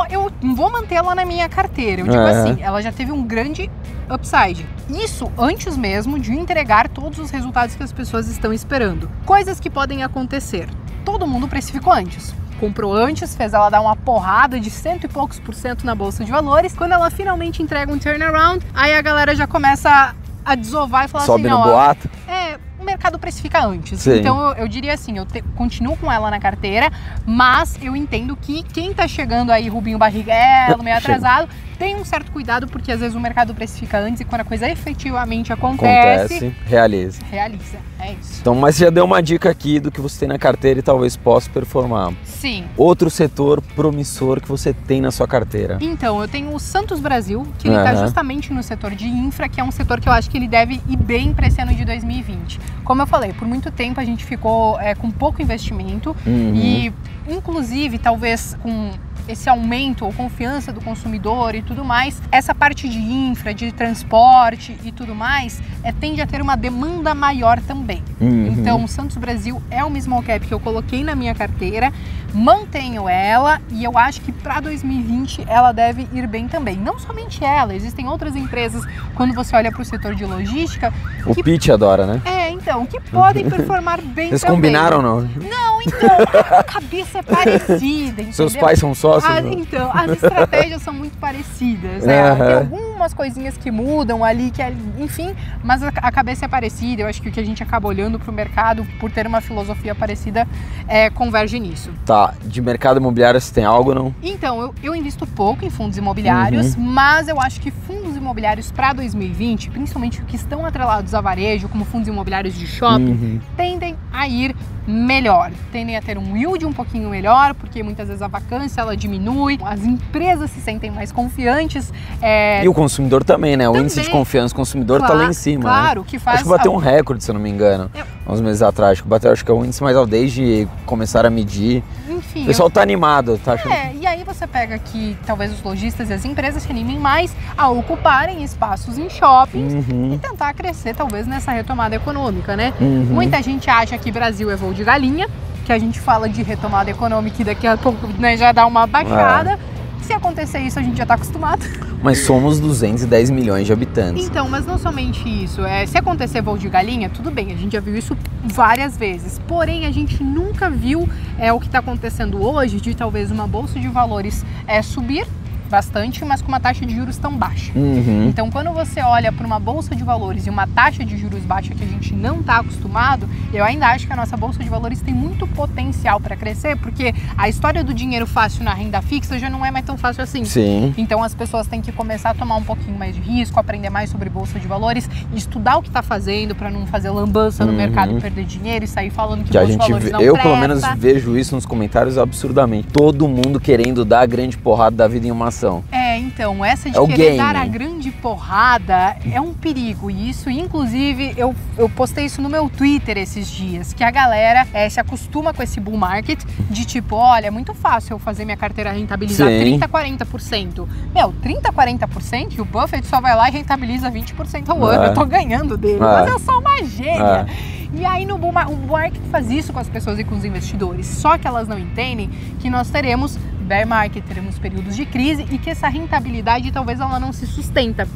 vou 0.54 0.70
mantê-la 0.70 1.14
na 1.14 1.24
minha 1.24 1.48
carteira. 1.48 2.02
Eu 2.02 2.06
digo 2.08 2.16
É. 2.22 2.30
assim, 2.30 2.62
ela 2.62 2.80
já 2.82 2.90
teve 2.92 3.12
um 3.12 3.22
grande 3.22 3.70
upside. 4.12 4.66
Isso 4.88 5.30
antes 5.38 5.76
mesmo 5.76 6.18
de 6.18 6.32
entregar 6.32 6.88
todos 6.88 7.18
os 7.18 7.30
resultados 7.30 7.74
que 7.74 7.82
as 7.82 7.92
pessoas 7.92 8.28
estão 8.28 8.52
esperando. 8.52 9.10
Coisas 9.24 9.60
que 9.60 9.70
podem 9.70 10.02
acontecer. 10.02 10.68
Todo 11.04 11.26
mundo 11.26 11.46
precificou 11.48 11.92
antes. 11.92 12.34
Comprou 12.58 12.92
antes, 12.94 13.34
fez 13.34 13.54
ela 13.54 13.70
dar 13.70 13.80
uma 13.80 13.96
porrada 13.96 14.60
de 14.60 14.68
cento 14.68 15.04
e 15.04 15.08
poucos 15.08 15.38
por 15.40 15.54
cento 15.54 15.84
na 15.86 15.94
bolsa 15.94 16.24
de 16.24 16.30
valores. 16.30 16.74
Quando 16.74 16.92
ela 16.92 17.10
finalmente 17.10 17.62
entrega 17.62 17.90
um 17.92 17.98
turnaround, 17.98 18.64
aí 18.74 18.94
a 18.94 19.00
galera 19.00 19.34
já 19.34 19.46
começa 19.46 20.14
a 20.44 20.54
desovar 20.54 21.04
e 21.06 21.08
falar 21.08 21.24
sobe 21.24 21.46
assim, 21.46 21.50
no 21.50 21.58
ó, 21.58 21.64
boato. 21.64 22.10
é, 22.28 22.58
o 22.80 22.84
mercado 22.84 23.18
precifica 23.18 23.64
antes. 23.64 24.00
Sim. 24.00 24.18
Então 24.18 24.40
eu, 24.50 24.54
eu 24.56 24.68
diria 24.68 24.94
assim, 24.94 25.18
eu 25.18 25.26
te- 25.26 25.42
continuo 25.54 25.96
com 25.96 26.10
ela 26.10 26.30
na 26.30 26.40
carteira, 26.40 26.90
mas 27.26 27.78
eu 27.82 27.94
entendo 27.94 28.34
que 28.36 28.62
quem 28.62 28.92
tá 28.94 29.06
chegando 29.06 29.50
aí, 29.50 29.68
Rubinho 29.68 29.98
Barriguelo, 29.98 30.82
meio 30.82 30.96
Chega. 31.00 31.14
atrasado, 31.16 31.48
tem 31.78 31.96
um 31.96 32.04
certo 32.04 32.32
cuidado, 32.32 32.66
porque 32.66 32.90
às 32.92 33.00
vezes 33.00 33.14
o 33.14 33.20
mercado 33.20 33.54
precifica 33.54 33.98
antes 33.98 34.20
e 34.20 34.24
quando 34.24 34.40
a 34.42 34.44
coisa 34.44 34.68
efetivamente 34.68 35.52
acontece, 35.52 36.34
Acontece, 36.34 36.56
realiza. 36.66 37.22
realiza. 37.30 37.78
É 38.00 38.12
isso. 38.12 38.38
Então, 38.40 38.54
mas 38.54 38.76
você 38.76 38.84
já 38.84 38.90
deu 38.90 39.04
uma 39.04 39.22
dica 39.22 39.50
aqui 39.50 39.78
do 39.78 39.90
que 39.90 40.00
você 40.00 40.20
tem 40.20 40.28
na 40.28 40.38
carteira 40.38 40.80
e 40.80 40.82
talvez 40.82 41.16
possa 41.16 41.50
performar. 41.50 42.12
Sim. 42.24 42.64
Outro 42.76 43.10
setor 43.10 43.60
promissor 43.76 44.40
que 44.40 44.48
você 44.48 44.72
tem 44.72 45.00
na 45.00 45.10
sua 45.10 45.28
carteira. 45.28 45.78
Então, 45.80 46.20
eu 46.20 46.26
tenho 46.28 46.54
o 46.54 46.58
Santos 46.58 47.00
Brasil, 47.00 47.46
que 47.58 47.68
ele 47.68 47.76
está 47.76 47.90
Aham. 47.92 48.02
justamente 48.04 48.52
no 48.52 48.62
setor 48.62 48.94
de 48.94 49.06
infra, 49.06 49.48
que 49.48 49.60
é 49.60 49.64
um 49.64 49.70
setor 49.70 50.00
que 50.00 50.08
eu 50.08 50.12
acho 50.12 50.30
que 50.30 50.38
ele 50.38 50.48
deve 50.48 50.80
ir 50.88 50.96
bem 50.96 51.34
para 51.34 51.46
esse 51.46 51.60
ano 51.60 51.74
de 51.74 51.84
2020. 51.84 52.58
Como 52.84 53.02
eu 53.02 53.06
falei, 53.06 53.32
por 53.32 53.46
muito 53.46 53.70
tempo 53.70 54.00
a 54.00 54.04
gente 54.04 54.24
ficou 54.24 54.80
é, 54.80 54.94
com 54.94 55.10
pouco 55.10 55.42
investimento 55.42 56.16
Uhum. 56.26 56.54
e, 56.54 56.92
inclusive, 57.28 57.98
talvez 57.98 58.56
com 58.62 58.90
esse 59.28 59.48
aumento 59.48 60.04
ou 60.04 60.12
confiança 60.12 60.72
do 60.72 60.80
consumidor 60.80 61.54
e 61.54 61.62
tudo 61.62 61.84
mais, 61.84 62.20
essa 62.30 62.54
parte 62.54 62.88
de 62.88 62.98
infra, 62.98 63.54
de 63.54 63.72
transporte 63.72 64.76
e 64.84 64.92
tudo 64.92 65.14
mais, 65.14 65.60
é, 65.82 65.92
tende 65.92 66.20
a 66.20 66.26
ter 66.26 66.42
uma 66.42 66.56
demanda 66.56 67.14
maior 67.14 67.60
também. 67.60 68.02
Uhum. 68.20 68.48
Então, 68.48 68.84
o 68.84 68.88
Santos 68.88 69.16
Brasil 69.16 69.62
é 69.70 69.84
uma 69.84 70.00
small 70.00 70.22
cap 70.22 70.46
que 70.46 70.52
eu 70.52 70.60
coloquei 70.60 71.04
na 71.04 71.14
minha 71.14 71.34
carteira, 71.34 71.92
mantenho 72.32 73.08
ela 73.08 73.60
e 73.70 73.82
eu 73.84 73.96
acho 73.98 74.20
que 74.20 74.32
para 74.32 74.60
2020 74.60 75.44
ela 75.48 75.72
deve 75.72 76.06
ir 76.12 76.26
bem 76.26 76.46
também. 76.48 76.76
Não 76.76 76.98
somente 76.98 77.44
ela, 77.44 77.74
existem 77.74 78.08
outras 78.08 78.36
empresas, 78.36 78.84
quando 79.14 79.34
você 79.34 79.54
olha 79.56 79.70
para 79.72 79.82
o 79.82 79.84
setor 79.84 80.14
de 80.14 80.24
logística, 80.24 80.92
o 81.26 81.34
que- 81.34 81.42
Pete 81.42 81.70
adora, 81.72 82.06
né? 82.06 82.20
é, 82.24 82.50
então, 82.50 82.84
que 82.86 83.00
podem 83.00 83.48
performar 83.48 84.00
bem 84.00 84.28
Vocês 84.28 84.40
também. 84.42 84.56
combinaram 84.56 85.02
não? 85.02 85.20
Não, 85.22 85.82
então, 85.82 86.16
a 86.58 86.62
cabeça 86.62 87.18
é 87.18 87.22
parecida, 87.22 88.20
entendeu? 88.22 88.32
Seus 88.32 88.56
pais 88.56 88.78
são 88.78 88.94
sócios? 88.94 89.30
Ah, 89.32 89.40
então, 89.40 89.90
as 89.92 90.10
estratégias 90.12 90.82
são 90.82 90.92
muito 90.92 91.16
parecidas, 91.18 92.04
né? 92.04 92.30
Aham. 92.30 92.66
Tem 92.66 92.89
algumas 93.00 93.14
coisinhas 93.14 93.56
que 93.56 93.70
mudam 93.70 94.22
ali, 94.22 94.50
que 94.50 94.62
enfim, 94.98 95.34
mas 95.64 95.82
a, 95.82 95.90
cabeça 96.12 96.44
é 96.44 96.48
parecida. 96.48 97.02
Eu 97.02 97.06
acho 97.08 97.22
que 97.22 97.30
o 97.30 97.32
que 97.32 97.40
a 97.40 97.44
gente 97.44 97.62
acaba 97.62 97.88
olhando 97.88 98.18
para 98.18 98.30
o 98.30 98.34
mercado, 98.34 98.86
por 98.98 99.10
ter 99.10 99.26
uma 99.26 99.40
filosofia 99.40 99.94
parecida, 99.94 100.46
é, 100.86 101.08
converge 101.08 101.58
nisso. 101.58 101.90
Tá, 102.04 102.34
de 102.44 102.60
mercado 102.60 102.98
imobiliário 102.98 103.40
você 103.40 103.54
tem 103.54 103.64
algo 103.64 103.94
não? 103.94 104.14
Então, 104.22 104.60
eu, 104.60 104.74
eu 104.82 104.94
invisto 104.94 105.26
pouco 105.26 105.64
em 105.64 105.70
fundos 105.70 105.96
imobiliários, 105.96 106.74
Uhum. 106.74 106.82
mas 106.82 107.26
eu 107.28 107.40
acho 107.40 107.60
que 107.60 107.70
fundos 107.70 108.16
imobiliários 108.16 108.70
para 108.70 108.92
2020, 108.92 109.70
principalmente 109.70 110.20
os 110.20 110.26
que 110.26 110.36
estão 110.36 110.66
atrelados 110.66 111.14
a 111.14 111.20
varejo, 111.22 111.68
como 111.68 111.84
fundos 111.86 112.08
imobiliários 112.08 112.54
de 112.54 112.66
shopping, 112.66 113.12
Uhum. 113.12 113.40
tendem 113.56 113.96
a 114.12 114.28
ir 114.28 114.54
melhor, 114.90 115.52
tendem 115.72 115.96
a 115.96 116.02
ter 116.02 116.18
um 116.18 116.36
yield 116.36 116.66
um 116.66 116.72
pouquinho 116.72 117.08
melhor, 117.08 117.54
porque 117.54 117.82
muitas 117.82 118.08
vezes 118.08 118.20
a 118.22 118.26
vacância 118.26 118.80
ela 118.80 118.96
diminui, 118.96 119.58
as 119.64 119.84
empresas 119.84 120.50
se 120.50 120.60
sentem 120.60 120.90
mais 120.90 121.12
confiantes. 121.12 121.92
é, 122.20 122.64
E 122.64 122.68
o 122.68 122.74
consumidor 122.74 123.22
também, 123.22 123.56
né? 123.56 123.68
O 123.68 123.72
Também. 123.72 123.84
índice 123.84 124.00
de 124.02 124.10
confiança 124.10 124.52
do 124.52 124.56
consumidor 124.56 125.00
tá 125.00 125.06
Cla- 125.06 125.16
lá 125.16 125.24
em 125.30 125.32
cima, 125.32 125.64
né? 125.64 125.70
Claro, 125.80 126.04
que 126.04 126.18
faz 126.18 126.36
Acho 126.36 126.44
que 126.44 126.50
bateu 126.50 126.72
um 126.72 126.76
recorde, 126.76 127.22
se 127.22 127.30
eu 127.30 127.34
não 127.34 127.40
me 127.40 127.48
engano, 127.50 127.90
Eu- 127.94 128.04
uns 128.34 128.40
meses 128.40 128.62
atrás. 128.62 128.92
Acho 128.92 129.02
que 129.04 129.08
bateu, 129.08 129.30
acho 129.32 129.44
que 129.44 129.50
é 129.50 129.54
o 129.54 129.64
índice 129.64 129.82
mais 129.82 129.96
alto 129.96 130.10
desde 130.10 130.66
começar 130.84 131.24
a 131.24 131.30
medir. 131.30 131.82
Enfim, 132.08 132.42
O 132.42 132.46
pessoal 132.46 132.68
tá 132.70 132.82
animado, 132.82 133.38
tá 133.44 133.54
achando? 133.54 133.72
É, 133.72 133.92
você 134.40 134.46
pega 134.46 134.78
que 134.78 135.16
talvez 135.26 135.52
os 135.52 135.62
lojistas 135.62 136.08
e 136.08 136.14
as 136.14 136.24
empresas 136.24 136.62
se 136.62 136.70
animem 136.70 136.98
mais 136.98 137.36
a 137.58 137.68
ocuparem 137.68 138.42
espaços 138.42 138.96
em 138.96 139.10
shoppings 139.10 139.70
Uhum, 139.70 140.14
e 140.14 140.18
tentar 140.18 140.54
crescer 140.54 140.94
talvez 140.94 141.26
nessa 141.26 141.52
retomada 141.52 141.94
econômica, 141.94 142.56
né? 142.56 142.72
uhum. 142.80 143.06
Muita 143.10 143.42
gente 143.42 143.68
acha 143.68 143.98
que 143.98 144.10
Brasil 144.10 144.50
é 144.50 144.56
voo 144.56 144.72
de 144.72 144.82
galinha, 144.82 145.28
que 145.66 145.72
a 145.72 145.78
gente 145.78 146.00
fala 146.00 146.28
de 146.28 146.42
retomada 146.42 146.90
econômica 146.90 147.42
e 147.42 147.44
daqui 147.44 147.66
a 147.66 147.76
pouco 147.76 148.06
né, 148.18 148.36
já 148.36 148.50
dá 148.50 148.66
uma 148.66 148.86
baixada. 148.86 149.58
Se 150.02 150.12
acontecer 150.12 150.58
isso, 150.60 150.78
a 150.78 150.82
gente 150.82 150.96
já 150.96 151.04
está 151.04 151.14
acostumado. 151.14 151.64
Mas 152.02 152.24
somos 152.24 152.58
210 152.58 153.30
milhões 153.30 153.66
de 153.66 153.72
habitantes. 153.72 154.24
Então, 154.24 154.48
mas 154.48 154.64
não 154.64 154.78
somente 154.78 155.28
isso. 155.28 155.62
É, 155.62 155.84
se 155.84 155.98
acontecer 155.98 156.40
voo 156.40 156.56
de 156.56 156.66
galinha, 156.66 157.10
tudo 157.10 157.30
bem, 157.30 157.52
a 157.52 157.56
gente 157.56 157.72
já 157.72 157.80
viu 157.80 157.94
isso 157.94 158.16
várias 158.42 158.96
vezes. 158.96 159.38
Porém, 159.46 159.84
a 159.84 159.90
gente 159.90 160.24
nunca 160.24 160.70
viu 160.70 161.06
é, 161.38 161.52
o 161.52 161.60
que 161.60 161.66
está 161.66 161.80
acontecendo 161.80 162.42
hoje 162.42 162.80
de 162.80 162.94
talvez 162.94 163.30
uma 163.30 163.46
bolsa 163.46 163.78
de 163.78 163.86
valores 163.86 164.46
é, 164.66 164.80
subir 164.80 165.26
bastante, 165.70 166.24
mas 166.24 166.42
com 166.42 166.48
uma 166.48 166.60
taxa 166.60 166.84
de 166.84 166.94
juros 166.94 167.16
tão 167.16 167.36
baixa. 167.36 167.72
Uhum. 167.74 168.26
Então, 168.28 168.50
quando 168.50 168.70
você 168.72 169.00
olha 169.00 169.32
para 169.32 169.46
uma 169.46 169.58
bolsa 169.58 169.94
de 169.94 170.02
valores 170.04 170.46
e 170.46 170.50
uma 170.50 170.66
taxa 170.66 171.04
de 171.04 171.16
juros 171.16 171.42
baixa 171.44 171.74
que 171.74 171.82
a 171.84 171.86
gente 171.86 172.14
não 172.14 172.40
está 172.40 172.56
acostumado, 172.58 173.28
eu 173.54 173.64
ainda 173.64 173.86
acho 173.88 174.06
que 174.06 174.12
a 174.12 174.16
nossa 174.16 174.36
bolsa 174.36 174.62
de 174.62 174.68
valores 174.68 175.00
tem 175.00 175.14
muito 175.14 175.46
potencial 175.46 176.20
para 176.20 176.36
crescer, 176.36 176.76
porque 176.76 177.14
a 177.38 177.48
história 177.48 177.82
do 177.84 177.94
dinheiro 177.94 178.26
fácil 178.26 178.64
na 178.64 178.74
renda 178.74 179.00
fixa 179.00 179.38
já 179.38 179.48
não 179.48 179.64
é 179.64 179.70
mais 179.70 179.84
tão 179.84 179.96
fácil 179.96 180.22
assim. 180.22 180.44
Sim. 180.44 180.92
Então 180.98 181.22
as 181.22 181.34
pessoas 181.34 181.66
têm 181.66 181.80
que 181.80 181.92
começar 181.92 182.30
a 182.30 182.34
tomar 182.34 182.56
um 182.56 182.62
pouquinho 182.62 182.98
mais 182.98 183.14
de 183.14 183.20
risco, 183.20 183.58
aprender 183.60 183.90
mais 183.90 184.10
sobre 184.10 184.28
bolsa 184.28 184.58
de 184.58 184.66
valores, 184.66 185.08
estudar 185.34 185.76
o 185.78 185.82
que 185.82 185.88
está 185.88 186.02
fazendo 186.02 186.54
para 186.54 186.70
não 186.70 186.86
fazer 186.86 187.10
lambança 187.10 187.64
no 187.64 187.70
Uhum. 187.70 187.76
mercado 187.78 188.16
e 188.18 188.20
perder 188.20 188.44
dinheiro 188.44 188.84
e 188.84 188.88
sair 188.88 189.10
falando 189.10 189.44
que 189.44 189.50
Que 189.50 189.58
a 189.58 189.60
bolsa 189.60 189.76
de 189.76 189.82
gente 189.84 189.88
valores 189.92 190.10
vê, 190.18 190.28
eu 190.28 190.32
presta. 190.32 190.48
pelo 190.48 190.60
menos 190.60 190.82
vejo 190.98 191.36
isso 191.38 191.54
nos 191.54 191.64
comentários 191.64 192.18
absurdamente. 192.18 192.88
Todo 192.88 193.28
mundo 193.28 193.60
querendo 193.60 194.04
dar 194.04 194.20
a 194.22 194.26
grande 194.26 194.56
porrada 194.58 194.96
da 194.96 195.06
vida 195.08 195.26
em 195.26 195.30
uma 195.30 195.50
ação. 195.60 195.84
É, 195.92 196.16
então, 196.16 196.64
essa 196.64 196.90
de 196.90 196.96
É 196.98 197.06
querer 197.06 197.36
dar 197.36 197.54
a 197.54 197.66
grande 197.66 198.10
porrada 198.10 199.16
é 199.30 199.40
um 199.40 199.52
perigo. 199.52 200.10
E 200.10 200.30
isso, 200.30 200.48
inclusive, 200.48 201.34
eu, 201.36 201.54
eu 201.76 201.88
postei 201.88 202.24
isso 202.24 202.40
no 202.40 202.48
meu 202.48 202.68
Twitter 202.70 203.18
esses 203.18 203.48
dias, 203.48 203.92
que 203.92 204.02
a 204.02 204.10
galera 204.10 204.66
é, 204.72 204.88
se 204.88 204.98
acostuma 204.98 205.52
com 205.52 205.62
esse 205.62 205.78
bull 205.78 205.96
market 205.96 206.42
de 206.70 206.84
tipo, 206.84 207.16
olha, 207.16 207.48
é 207.48 207.50
muito 207.50 207.74
fácil 207.74 208.14
eu 208.14 208.18
fazer 208.18 208.44
minha 208.44 208.56
carteira 208.56 208.90
rentabilizar 208.92 209.48
Sim. 209.48 209.78
30, 209.78 209.88
40%. 209.88 210.88
Meu, 211.14 211.32
30, 211.42 211.72
40% 211.72 212.54
e 212.56 212.60
o 212.60 212.64
Buffett 212.64 213.06
só 213.06 213.20
vai 213.20 213.36
lá 213.36 213.48
e 213.48 213.52
rentabiliza 213.52 214.10
20% 214.10 214.68
ao 214.68 214.84
ano. 214.84 215.04
É. 215.04 215.08
Eu 215.08 215.14
tô 215.14 215.26
ganhando 215.26 215.76
dele, 215.76 215.96
É. 215.96 215.98
mas 215.98 216.28
eu 216.28 216.38
sou 216.38 216.58
uma 216.60 216.82
gênia. 216.84 217.46
E 217.92 218.04
aí 218.04 218.24
no 218.24 218.38
bull, 218.38 218.50
o 218.50 218.76
bull 218.76 218.98
market 218.98 219.20
faz 219.32 219.50
isso 219.50 219.72
com 219.72 219.80
as 219.80 219.88
pessoas 219.88 220.18
e 220.18 220.24
com 220.24 220.34
os 220.36 220.44
investidores. 220.44 221.06
Só 221.06 221.36
que 221.36 221.46
elas 221.46 221.66
não 221.66 221.78
entendem 221.78 222.30
que 222.60 222.70
nós 222.70 222.88
teremos 222.88 223.36
bear 223.70 223.86
market, 223.86 224.24
teremos 224.24 224.58
períodos 224.58 224.96
de 224.96 225.06
crise 225.06 225.46
e 225.48 225.56
que 225.56 225.70
essa 225.70 225.88
rentabilidade 225.88 226.72
talvez 226.72 226.98
ela 226.98 227.20
não 227.20 227.32
se 227.32 227.46
sustenta. 227.46 228.06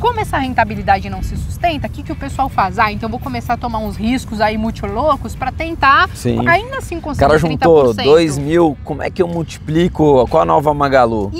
Como 0.00 0.18
essa 0.18 0.38
rentabilidade 0.38 1.08
não 1.08 1.22
se 1.22 1.36
sustenta, 1.36 1.86
o 1.86 1.90
que, 1.90 2.02
que 2.02 2.10
o 2.10 2.16
pessoal 2.16 2.48
faz? 2.48 2.80
Ah, 2.80 2.90
então 2.90 3.06
eu 3.06 3.10
vou 3.12 3.20
começar 3.20 3.54
a 3.54 3.56
tomar 3.56 3.78
uns 3.78 3.96
riscos 3.96 4.40
aí 4.40 4.58
muito 4.58 4.84
loucos 4.86 5.36
para 5.36 5.52
tentar 5.52 6.08
Sim. 6.14 6.46
ainda 6.48 6.78
assim 6.78 6.96
O 6.96 7.00
conseguir 7.00 7.28
cara 7.28 7.38
juntou 7.38 7.94
30%. 7.94 8.02
2 8.02 8.38
mil, 8.38 8.76
como 8.82 9.04
é 9.04 9.08
que 9.08 9.22
eu 9.22 9.28
multiplico? 9.28 10.26
Qual 10.28 10.42
a 10.42 10.44
nova 10.44 10.74
Magalu? 10.74 11.30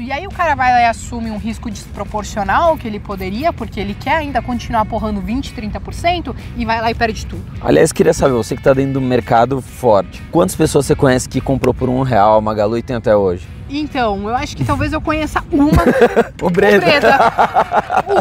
Isso, 0.00 0.02
e 0.02 0.12
aí 0.12 0.26
o 0.26 0.30
cara 0.30 0.54
vai 0.54 0.72
lá 0.72 0.80
e 0.80 0.86
assume 0.86 1.30
um 1.30 1.36
risco 1.36 1.70
desproporcional 1.70 2.76
que 2.76 2.88
ele 2.88 2.98
poderia, 2.98 3.52
porque 3.52 3.78
ele 3.78 3.94
quer 3.94 4.16
ainda 4.16 4.40
continuar 4.40 4.84
porrando 4.86 5.20
20, 5.20 5.54
30% 5.54 6.34
e 6.56 6.64
vai 6.64 6.80
lá 6.80 6.90
e 6.90 6.94
perde 6.94 7.26
tudo. 7.26 7.44
Aliás, 7.60 7.92
queria 7.92 8.14
saber, 8.14 8.34
você 8.34 8.56
que 8.56 8.62
tá 8.62 8.72
dentro 8.72 8.94
do 8.94 9.00
mercado 9.00 9.60
forte, 9.60 10.22
quantas 10.30 10.56
pessoas 10.56 10.86
você 10.86 10.94
conhece 10.94 11.28
que 11.28 11.40
comprou 11.40 11.74
por 11.74 11.88
um 11.88 12.02
real 12.02 12.38
a 12.38 12.40
Magalu 12.40 12.78
e 12.78 12.82
tem 12.82 12.96
até 12.96 13.14
hoje? 13.14 13.46
Então, 13.70 14.28
eu 14.28 14.34
acho 14.34 14.56
que 14.56 14.64
talvez 14.64 14.92
eu 14.92 15.00
conheça 15.00 15.42
uma 15.52 15.70
O 16.42 16.50
Breda. 16.50 16.80
Breda. 16.84 17.18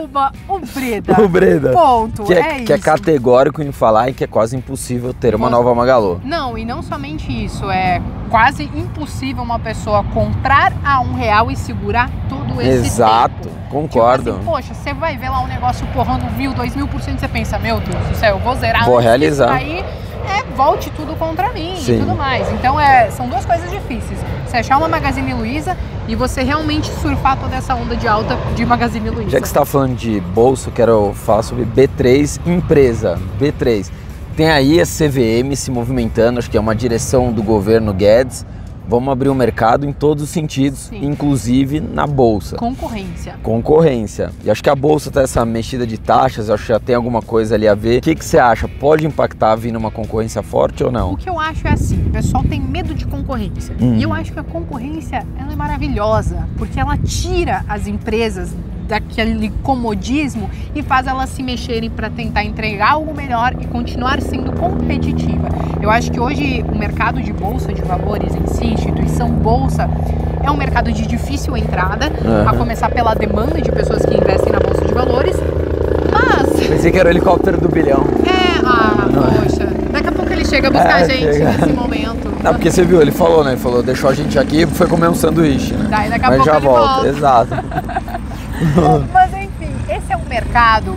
Uma, 0.03 0.31
o 0.47 0.59
Breda. 0.59 1.21
O 1.21 1.27
Breda. 1.27 1.71
Ponto. 1.71 2.23
Que 2.23 2.33
é, 2.33 2.39
é, 2.39 2.63
que 2.63 2.73
é 2.73 2.77
categórico 2.77 3.61
em 3.61 3.71
falar 3.71 4.09
e 4.09 4.13
que 4.13 4.23
é 4.23 4.27
quase 4.27 4.55
impossível 4.55 5.13
ter 5.13 5.33
uma 5.35 5.49
nova 5.49 5.73
Magalu. 5.73 6.21
Não, 6.23 6.57
e 6.57 6.63
não 6.65 6.81
somente 6.83 7.31
isso, 7.31 7.69
é 7.69 8.01
quase 8.29 8.63
impossível 8.75 9.41
uma 9.43 9.57
pessoa 9.59 10.03
comprar 10.13 10.71
a 10.83 10.99
um 11.01 11.13
real 11.13 11.49
e 11.49 11.55
segurar 11.55 12.09
todo 12.27 12.61
esse 12.61 12.85
Exato, 12.87 13.49
tempo. 13.49 13.55
concordo. 13.69 14.23
Tipo 14.25 14.35
assim, 14.37 14.45
poxa, 14.45 14.73
você 14.73 14.93
vai 14.93 15.17
ver 15.17 15.29
lá 15.29 15.41
um 15.41 15.47
negócio 15.47 15.85
porrando 15.87 16.25
mil, 16.31 16.53
dois 16.53 16.75
mil 16.75 16.87
por 16.87 17.01
cento, 17.01 17.19
você 17.19 17.27
pensa, 17.27 17.57
meu 17.57 17.79
Deus 17.79 18.05
do 18.07 18.15
céu, 18.15 18.35
eu 18.37 18.39
vou 18.39 18.55
zerar 18.55 18.85
Vou 18.85 18.99
realizar. 18.99 19.51
Aí 19.53 19.83
é, 20.27 20.43
volte 20.55 20.89
tudo 20.91 21.15
contra 21.15 21.51
mim 21.53 21.75
Sim. 21.77 21.95
e 21.95 21.99
tudo 21.99 22.15
mais. 22.15 22.51
Então 22.53 22.79
é, 22.79 23.09
são 23.11 23.27
duas 23.29 23.45
coisas 23.45 23.69
difíceis. 23.69 24.19
Você 24.45 24.57
achar 24.57 24.77
uma 24.77 24.87
Magazine 24.87 25.33
Luiza 25.33 25.77
e 26.07 26.15
você 26.15 26.41
realmente 26.41 26.89
surfar 27.01 27.37
toda 27.37 27.55
essa 27.55 27.75
onda 27.75 27.95
de 27.95 28.07
alta 28.07 28.35
de 28.55 28.65
Magazine 28.65 29.09
Luiza. 29.09 29.31
Já 29.31 29.39
que 29.39 29.47
você 29.47 29.51
está 29.51 29.65
falando 29.65 29.95
de 29.95 30.19
bolsa, 30.19 30.69
eu 30.69 30.73
quero 30.73 31.13
falar 31.13 31.43
sobre 31.43 31.65
B3 31.65 32.39
empresa. 32.45 33.19
B3. 33.39 33.89
Tem 34.35 34.49
aí 34.49 34.79
a 34.79 34.85
CVM 34.85 35.53
se 35.55 35.69
movimentando, 35.69 36.39
acho 36.39 36.49
que 36.49 36.57
é 36.57 36.59
uma 36.59 36.75
direção 36.75 37.31
do 37.31 37.43
governo 37.43 37.93
Guedes. 37.93 38.45
Vamos 38.89 39.11
abrir 39.11 39.29
o 39.29 39.35
mercado 39.35 39.85
em 39.85 39.93
todos 39.93 40.23
os 40.23 40.29
sentidos, 40.31 40.79
Sim. 40.89 41.05
inclusive 41.05 41.79
na 41.79 42.07
bolsa. 42.07 42.55
Concorrência. 42.55 43.35
Concorrência. 43.43 44.31
E 44.43 44.49
acho 44.49 44.63
que 44.63 44.69
a 44.69 44.75
bolsa 44.75 45.11
tá 45.11 45.21
essa 45.21 45.45
mexida 45.45 45.85
de 45.85 45.95
taxas, 45.95 46.49
acho 46.49 46.63
que 46.63 46.69
já 46.73 46.79
tem 46.79 46.95
alguma 46.95 47.21
coisa 47.21 47.53
ali 47.53 47.67
a 47.67 47.75
ver. 47.75 47.99
O 47.99 48.01
que, 48.01 48.15
que 48.15 48.25
você 48.25 48.39
acha? 48.39 48.67
Pode 48.67 49.05
impactar 49.05 49.55
vindo 49.55 49.75
uma 49.75 49.91
concorrência 49.91 50.41
forte 50.41 50.83
ou 50.83 50.89
O 50.89 50.91
não? 50.91 51.15
que 51.15 51.29
eu 51.29 51.39
acho 51.39 51.67
é 51.67 51.71
assim, 51.73 52.03
o 52.07 52.09
pessoal 52.09 52.43
tem 52.43 52.59
medo 52.59 52.95
de 52.95 53.05
concorrência. 53.05 53.75
Hum. 53.79 53.95
E 53.95 54.01
eu 54.01 54.11
acho 54.11 54.33
que 54.33 54.39
a 54.39 54.43
concorrência 54.43 55.23
ela 55.37 55.53
é 55.53 55.55
maravilhosa, 55.55 56.47
porque 56.57 56.79
ela 56.79 56.97
tira 56.97 57.63
as 57.69 57.85
empresas 57.85 58.55
daquele 58.89 59.51
comodismo 59.63 60.49
e 60.73 60.81
faz 60.81 61.05
elas 61.05 61.29
se 61.29 61.43
mexerem 61.43 61.89
para 61.91 62.09
tentar 62.09 62.43
entregar 62.43 62.93
algo 62.93 63.13
melhor 63.15 63.53
e 63.59 63.67
continuar 63.67 64.19
sendo 64.19 64.51
competitiva. 64.53 65.47
Eu 65.79 65.91
acho 65.91 66.11
que 66.11 66.19
hoje 66.19 66.65
o 66.67 66.75
mercado 66.77 67.21
de 67.21 67.31
bolsa 67.31 67.71
de 67.71 67.81
valores 67.83 68.33
em 68.35 68.47
si, 68.47 68.65
instituição 68.65 69.29
bolsa, 69.29 69.87
é 70.43 70.49
um 70.49 70.57
mercado 70.57 70.91
de 70.91 71.05
difícil 71.05 71.55
entrada, 71.55 72.09
Uhum. 72.25 72.49
a 72.49 72.53
começar 72.55 72.89
pela 72.89 73.13
demanda 73.13 73.61
de 73.61 73.71
pessoas 73.71 74.03
que 74.05 74.17
investem 74.17 74.51
na 74.51 74.59
bolsa 74.59 74.83
de 74.83 74.93
valores. 74.93 75.35
Mas 76.11 76.67
Pensei 76.67 76.91
que 76.91 76.97
era 76.97 77.09
o 77.09 77.11
helicóptero 77.11 77.57
do 77.61 77.69
bilhão. 77.69 78.03
é, 78.25 78.59
ah, 78.65 79.07
poxa, 79.43 79.65
daqui 79.91 80.07
a 80.07 80.11
pouco 80.11 80.31
ele 80.33 80.45
chega 80.45 80.69
buscar 80.71 80.95
a 80.95 81.01
É, 81.01 81.09
gente 81.09 81.33
chega. 81.33 81.51
nesse 81.51 81.73
momento. 81.73 82.29
Não, 82.43 82.53
porque 82.53 82.71
você 82.71 82.83
viu, 82.85 83.01
ele 83.01 83.11
falou, 83.11 83.43
né? 83.43 83.51
Ele 83.51 83.59
falou, 83.59 83.83
deixou 83.83 84.09
a 84.09 84.13
gente 84.13 84.39
aqui 84.39 84.61
e 84.61 84.65
foi 84.65 84.87
comer 84.87 85.09
um 85.09 85.13
sanduíche, 85.15 85.73
né? 85.73 85.87
Daí 85.89 86.09
daqui 86.09 86.25
a 86.25 86.29
Mas 86.29 86.37
pouco 86.37 86.51
já 86.51 86.57
ele 86.57 86.65
volta, 86.65 86.93
volta. 86.93 87.07
exato. 87.09 87.49
Mas 89.13 89.33
enfim, 89.33 89.73
esse 89.89 90.11
é 90.11 90.17
um 90.17 90.25
mercado. 90.25 90.95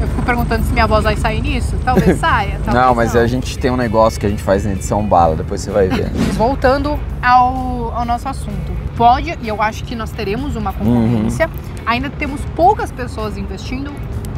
Eu 0.00 0.08
fico 0.08 0.22
perguntando 0.22 0.64
se 0.64 0.72
minha 0.72 0.86
voz 0.86 1.04
vai 1.04 1.16
sair 1.16 1.40
nisso. 1.40 1.76
Talvez 1.84 2.18
saia. 2.20 2.58
Talvez 2.64 2.74
Não, 2.74 2.94
mas 2.94 3.14
a 3.14 3.26
gente 3.26 3.56
tem 3.58 3.70
um 3.70 3.76
negócio 3.76 4.18
que 4.18 4.26
a 4.26 4.28
gente 4.28 4.42
faz 4.42 4.64
na 4.64 4.72
edição 4.72 5.04
bala, 5.04 5.36
depois 5.36 5.60
você 5.60 5.70
vai 5.70 5.88
ver. 5.88 6.10
Voltando 6.34 6.98
ao, 7.22 7.92
ao 7.94 8.04
nosso 8.04 8.28
assunto. 8.28 8.72
Pode, 8.96 9.38
e 9.40 9.48
eu 9.48 9.62
acho 9.62 9.84
que 9.84 9.94
nós 9.94 10.10
teremos 10.10 10.56
uma 10.56 10.72
concorrência. 10.72 11.48
Ainda 11.86 12.10
temos 12.10 12.40
poucas 12.56 12.90
pessoas 12.90 13.36
investindo. 13.38 13.92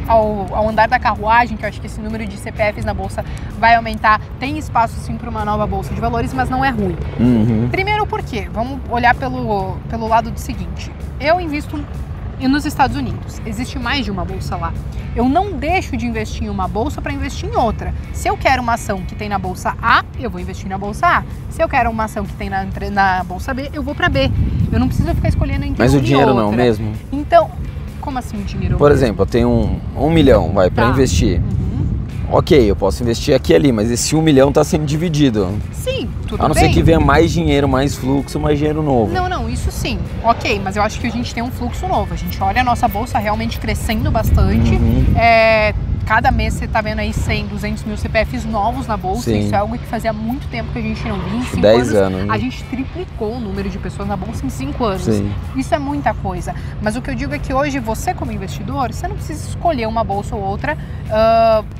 Ao, 0.07 0.47
ao 0.51 0.69
andar 0.69 0.87
da 0.87 0.99
carruagem, 0.99 1.57
que 1.57 1.65
eu 1.65 1.69
acho 1.69 1.81
que 1.81 1.87
esse 1.87 1.99
número 1.99 2.25
de 2.27 2.37
CPFs 2.37 2.85
na 2.85 2.93
bolsa 2.93 3.25
vai 3.57 3.75
aumentar, 3.75 4.21
tem 4.39 4.57
espaço 4.57 4.99
sim 4.99 5.17
para 5.17 5.29
uma 5.29 5.43
nova 5.43 5.65
bolsa 5.65 5.93
de 5.93 5.99
valores, 5.99 6.33
mas 6.33 6.49
não 6.49 6.63
é 6.63 6.69
ruim. 6.69 6.95
Uhum. 7.19 7.69
Primeiro 7.71 8.05
por 8.05 8.21
quê? 8.21 8.47
Vamos 8.51 8.79
olhar 8.89 9.15
pelo, 9.15 9.77
pelo 9.89 10.07
lado 10.07 10.29
do 10.29 10.39
seguinte. 10.39 10.91
Eu 11.19 11.39
invisto 11.41 11.83
nos 12.39 12.65
Estados 12.65 12.95
Unidos. 12.97 13.41
Existe 13.45 13.79
mais 13.79 14.05
de 14.05 14.11
uma 14.11 14.25
bolsa 14.25 14.55
lá. 14.55 14.73
Eu 15.15 15.29
não 15.29 15.53
deixo 15.53 15.95
de 15.95 16.05
investir 16.05 16.43
em 16.43 16.49
uma 16.49 16.67
bolsa 16.67 17.01
para 17.01 17.13
investir 17.13 17.49
em 17.49 17.55
outra. 17.55 17.93
Se 18.11 18.27
eu 18.27 18.35
quero 18.35 18.61
uma 18.61 18.73
ação 18.73 19.01
que 19.01 19.15
tem 19.15 19.29
na 19.29 19.39
bolsa 19.39 19.75
A, 19.81 20.03
eu 20.19 20.29
vou 20.29 20.41
investir 20.41 20.67
na 20.67 20.77
bolsa 20.77 21.07
A. 21.07 21.23
Se 21.49 21.63
eu 21.63 21.69
quero 21.69 21.89
uma 21.89 22.03
ação 22.03 22.25
que 22.25 22.33
tem 22.33 22.49
na, 22.49 22.67
na 22.91 23.23
bolsa 23.23 23.53
B, 23.53 23.69
eu 23.73 23.81
vou 23.81 23.95
para 23.95 24.09
B. 24.09 24.29
Eu 24.71 24.79
não 24.79 24.87
preciso 24.87 25.15
ficar 25.15 25.29
escolhendo 25.29 25.63
entre 25.63 25.81
Mas 25.81 25.93
o 25.93 26.01
dinheiro 26.01 26.33
não 26.33 26.47
outra. 26.47 26.57
mesmo? 26.57 26.93
Então, 27.13 27.49
como 28.05 28.19
assim 28.19 28.37
o 28.37 28.43
dinheiro? 28.43 28.77
Por 28.77 28.91
exemplo, 28.91 29.23
eu 29.23 29.25
tenho 29.25 29.49
um, 29.49 29.79
um 29.97 30.09
milhão, 30.09 30.51
vai, 30.53 30.69
Tá. 30.69 30.87
investir. 30.89 31.39
Uhum. 31.41 31.65
Ok, 32.31 32.57
eu 32.69 32.75
posso 32.75 33.03
investir 33.03 33.35
aqui 33.35 33.53
e 33.53 33.55
ali, 33.55 33.71
mas 33.71 33.91
esse 33.91 34.15
um 34.15 34.21
milhão 34.21 34.51
tá 34.51 34.63
sendo 34.63 34.85
dividido. 34.85 35.49
Sim, 35.73 36.09
tudo 36.27 36.43
A 36.43 36.47
não 36.47 36.55
bem. 36.55 36.63
ser 36.65 36.69
que 36.69 36.81
venha 36.81 36.99
mais 36.99 37.31
dinheiro, 37.31 37.67
mais 37.67 37.95
fluxo, 37.95 38.39
mais 38.39 38.57
dinheiro 38.57 38.81
novo. 38.81 39.13
Não, 39.13 39.27
não, 39.29 39.49
isso 39.49 39.71
sim. 39.71 39.99
Ok, 40.23 40.59
mas 40.63 40.75
eu 40.75 40.81
acho 40.83 40.99
que 40.99 41.05
a 41.07 41.11
gente 41.11 41.33
tem 41.33 41.43
um 41.43 41.51
fluxo 41.51 41.87
novo. 41.87 42.13
A 42.13 42.17
gente 42.17 42.41
olha 42.41 42.61
a 42.61 42.63
nossa 42.63 42.87
bolsa 42.87 43.19
realmente 43.19 43.59
crescendo 43.59 44.09
bastante. 44.09 44.71
Uhum. 44.75 45.05
É, 45.15 45.73
cada 46.05 46.31
mês 46.31 46.53
você 46.53 46.67
tá 46.67 46.81
vendo 46.81 46.99
aí 46.99 47.11
100, 47.11 47.47
200 47.47 47.83
mil 47.83 47.97
CPFs 47.97 48.45
novos 48.45 48.87
na 48.87 48.95
bolsa. 48.95 49.31
Sim. 49.31 49.39
Isso 49.39 49.55
é 49.55 49.57
algo 49.57 49.77
que 49.77 49.85
fazia 49.85 50.13
muito 50.13 50.47
tempo 50.47 50.71
que 50.71 50.79
a 50.79 50.81
gente 50.81 51.03
não 51.07 51.19
via. 51.19 51.37
Em 51.39 51.41
cinco 51.43 51.61
10 51.61 51.93
anos, 51.93 51.93
anos. 52.13 52.27
né? 52.27 52.33
A 52.33 52.37
gente 52.37 52.63
triplicou 52.65 53.35
o 53.35 53.39
número 53.39 53.69
de 53.69 53.77
pessoas 53.79 54.07
na 54.07 54.15
bolsa 54.15 54.45
em 54.45 54.49
5 54.49 54.83
anos. 54.83 55.01
Sim. 55.03 55.33
Isso 55.55 55.73
é 55.73 55.79
muita 55.79 56.13
coisa. 56.13 56.53
Mas 56.81 56.95
o 56.95 57.01
que 57.01 57.09
eu 57.09 57.15
digo 57.15 57.33
é 57.33 57.39
que 57.39 57.53
hoje 57.53 57.79
você, 57.79 58.13
como 58.13 58.31
investidor, 58.31 58.93
você 58.93 59.07
não 59.07 59.15
precisa 59.15 59.49
escolher 59.49 59.87
uma 59.87 60.03
bolsa 60.03 60.35
ou 60.35 60.41
outra 60.43 60.77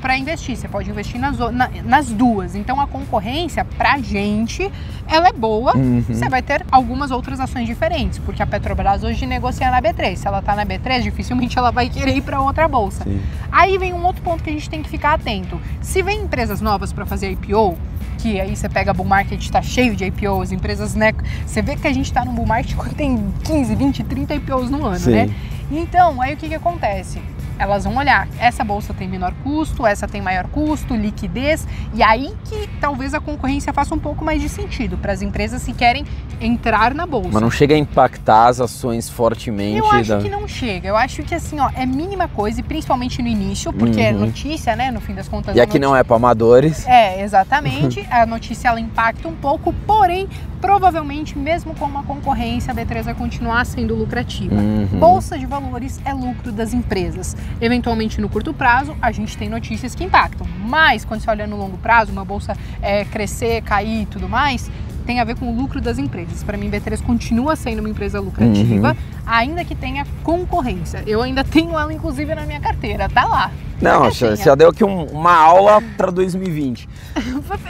para 0.00 0.16
investir. 0.18 0.56
Você 0.56 0.68
pode 0.68 0.90
investir 0.90 1.20
nas, 1.20 1.38
na- 1.52 1.70
nas 1.84 2.06
duas. 2.10 2.54
Então 2.54 2.80
a 2.80 2.86
concorrência, 2.86 3.64
pra 3.64 3.98
gente, 3.98 4.70
ela 5.08 5.28
é 5.28 5.32
boa. 5.32 5.76
Uhum. 5.76 6.02
Você 6.02 6.28
vai 6.28 6.42
ter 6.42 6.64
algumas 6.70 7.10
outras 7.10 7.40
ações 7.40 7.66
diferentes, 7.66 8.18
porque 8.18 8.42
a 8.42 8.46
Petrobras 8.46 9.02
hoje 9.02 9.26
negocia 9.26 9.70
na 9.70 9.80
B3. 9.80 10.16
Se 10.16 10.26
ela 10.26 10.42
tá 10.42 10.54
na 10.54 10.64
B3, 10.64 11.02
dificilmente 11.02 11.58
ela 11.58 11.70
vai 11.70 11.88
querer 11.88 12.16
ir 12.16 12.22
para 12.22 12.40
outra 12.40 12.66
bolsa. 12.66 13.04
Sim. 13.04 13.20
Aí 13.50 13.78
vem 13.78 13.92
um 13.92 14.04
outro 14.04 14.22
ponto 14.22 14.42
que 14.42 14.50
a 14.50 14.52
gente 14.52 14.68
tem 14.68 14.82
que 14.82 14.88
ficar 14.88 15.14
atento. 15.14 15.60
Se 15.80 16.02
vem 16.02 16.22
empresas 16.22 16.60
novas 16.60 16.92
para 16.92 17.06
fazer 17.06 17.30
IPO, 17.30 17.76
que 18.18 18.40
aí 18.40 18.56
você 18.56 18.68
pega 18.68 18.92
bull 18.92 19.06
market, 19.06 19.40
está 19.40 19.62
cheio 19.62 19.94
de 19.94 20.04
IPOs, 20.04 20.52
empresas, 20.52 20.94
né? 20.94 21.12
Você 21.46 21.62
vê 21.62 21.76
que 21.76 21.86
a 21.86 21.92
gente 21.92 22.06
está 22.06 22.24
no 22.24 22.32
bull 22.32 22.46
market 22.46 22.74
quando 22.74 22.94
tem 22.96 23.32
15, 23.44 23.74
20, 23.74 24.04
30 24.04 24.34
IPOs 24.36 24.70
no 24.70 24.84
ano, 24.84 24.98
Sim. 24.98 25.12
né? 25.12 25.30
Então, 25.70 26.20
aí 26.20 26.34
o 26.34 26.36
que, 26.36 26.48
que 26.48 26.54
acontece? 26.54 27.20
Elas 27.58 27.84
vão 27.84 27.96
olhar, 27.96 28.28
essa 28.38 28.62
bolsa 28.62 28.92
tem 28.92 29.08
menor 29.08 29.32
custo, 29.42 29.86
essa 29.86 30.06
tem 30.06 30.20
maior 30.20 30.46
custo, 30.48 30.94
liquidez, 30.94 31.66
e 31.94 32.02
aí 32.02 32.32
que 32.44 32.68
talvez 32.80 33.14
a 33.14 33.20
concorrência 33.20 33.72
faça 33.72 33.94
um 33.94 33.98
pouco 33.98 34.24
mais 34.24 34.40
de 34.42 34.48
sentido 34.48 34.98
para 34.98 35.12
as 35.12 35.22
empresas 35.22 35.64
que 35.64 35.72
querem 35.72 36.04
entrar 36.40 36.94
na 36.94 37.06
bolsa. 37.06 37.30
Mas 37.32 37.42
não 37.42 37.50
chega 37.50 37.74
a 37.74 37.78
impactar 37.78 38.48
as 38.48 38.60
ações 38.60 39.08
fortemente. 39.08 39.78
Eu 39.78 39.90
acho 39.90 40.08
da- 40.10 40.18
que 40.20 40.28
não 40.28 40.46
chega. 40.46 40.88
Eu 40.88 40.96
acho 40.96 41.22
que 41.22 41.34
assim, 41.34 41.58
ó, 41.58 41.70
é 41.74 41.86
mínima 41.86 42.28
coisa, 42.28 42.60
e 42.60 42.62
principalmente 42.62 43.22
no 43.22 43.28
início, 43.28 43.72
porque 43.72 44.00
é 44.00 44.12
Uhum. 44.12 44.20
notícia, 44.26 44.76
né? 44.76 44.90
No 44.90 45.00
fim 45.00 45.14
das 45.14 45.26
contas. 45.28 45.56
E 45.56 45.60
aqui 45.60 45.78
não 45.78 45.90
noti- 45.90 46.00
é 46.00 46.04
pra 46.04 46.16
amadores. 46.16 46.86
É, 46.86 47.22
exatamente. 47.22 48.06
a 48.10 48.26
notícia 48.26 48.68
ela 48.68 48.78
impacta 48.80 49.26
um 49.28 49.34
pouco, 49.34 49.72
porém, 49.86 50.28
provavelmente, 50.66 51.38
mesmo 51.38 51.76
com 51.76 51.84
uma 51.84 52.02
concorrência, 52.02 52.72
a 52.72 52.74
B3 52.74 53.04
vai 53.04 53.14
continuar 53.14 53.64
sendo 53.64 53.94
lucrativa. 53.94 54.56
Uhum. 54.56 54.98
Bolsa 54.98 55.38
de 55.38 55.46
valores 55.46 56.00
é 56.04 56.12
lucro 56.12 56.50
das 56.50 56.74
empresas. 56.74 57.36
Eventualmente, 57.60 58.20
no 58.20 58.28
curto 58.28 58.52
prazo, 58.52 58.96
a 59.00 59.12
gente 59.12 59.38
tem 59.38 59.48
notícias 59.48 59.94
que 59.94 60.02
impactam. 60.02 60.44
Mas, 60.64 61.04
quando 61.04 61.20
você 61.20 61.30
olha 61.30 61.46
no 61.46 61.56
longo 61.56 61.78
prazo, 61.78 62.10
uma 62.10 62.24
bolsa 62.24 62.56
é, 62.82 63.04
crescer, 63.04 63.62
cair 63.62 64.02
e 64.02 64.06
tudo 64.06 64.28
mais, 64.28 64.68
tem 65.06 65.20
a 65.20 65.24
ver 65.24 65.36
com 65.38 65.48
o 65.50 65.56
lucro 65.56 65.80
das 65.80 65.98
empresas. 65.98 66.42
Para 66.42 66.58
mim, 66.58 66.68
B3 66.70 67.00
continua 67.02 67.54
sendo 67.56 67.78
uma 67.78 67.88
empresa 67.88 68.18
lucrativa, 68.20 68.88
Uhum. 68.90 68.96
ainda 69.24 69.64
que 69.64 69.74
tenha 69.74 70.04
concorrência. 70.22 71.02
Eu 71.06 71.22
ainda 71.22 71.44
tenho 71.44 71.70
ela, 71.78 71.92
inclusive, 71.92 72.34
na 72.34 72.42
minha 72.44 72.60
carteira. 72.60 73.08
Tá 73.08 73.24
lá. 73.24 73.50
Não, 73.80 74.04
já, 74.10 74.28
quietinha. 74.28 74.36
já 74.36 74.54
deu 74.54 74.70
aqui 74.70 74.82
um- 74.82 75.04
uma 75.04 75.34
aula 75.34 75.82
pra 75.98 76.10
2020. 76.10 76.88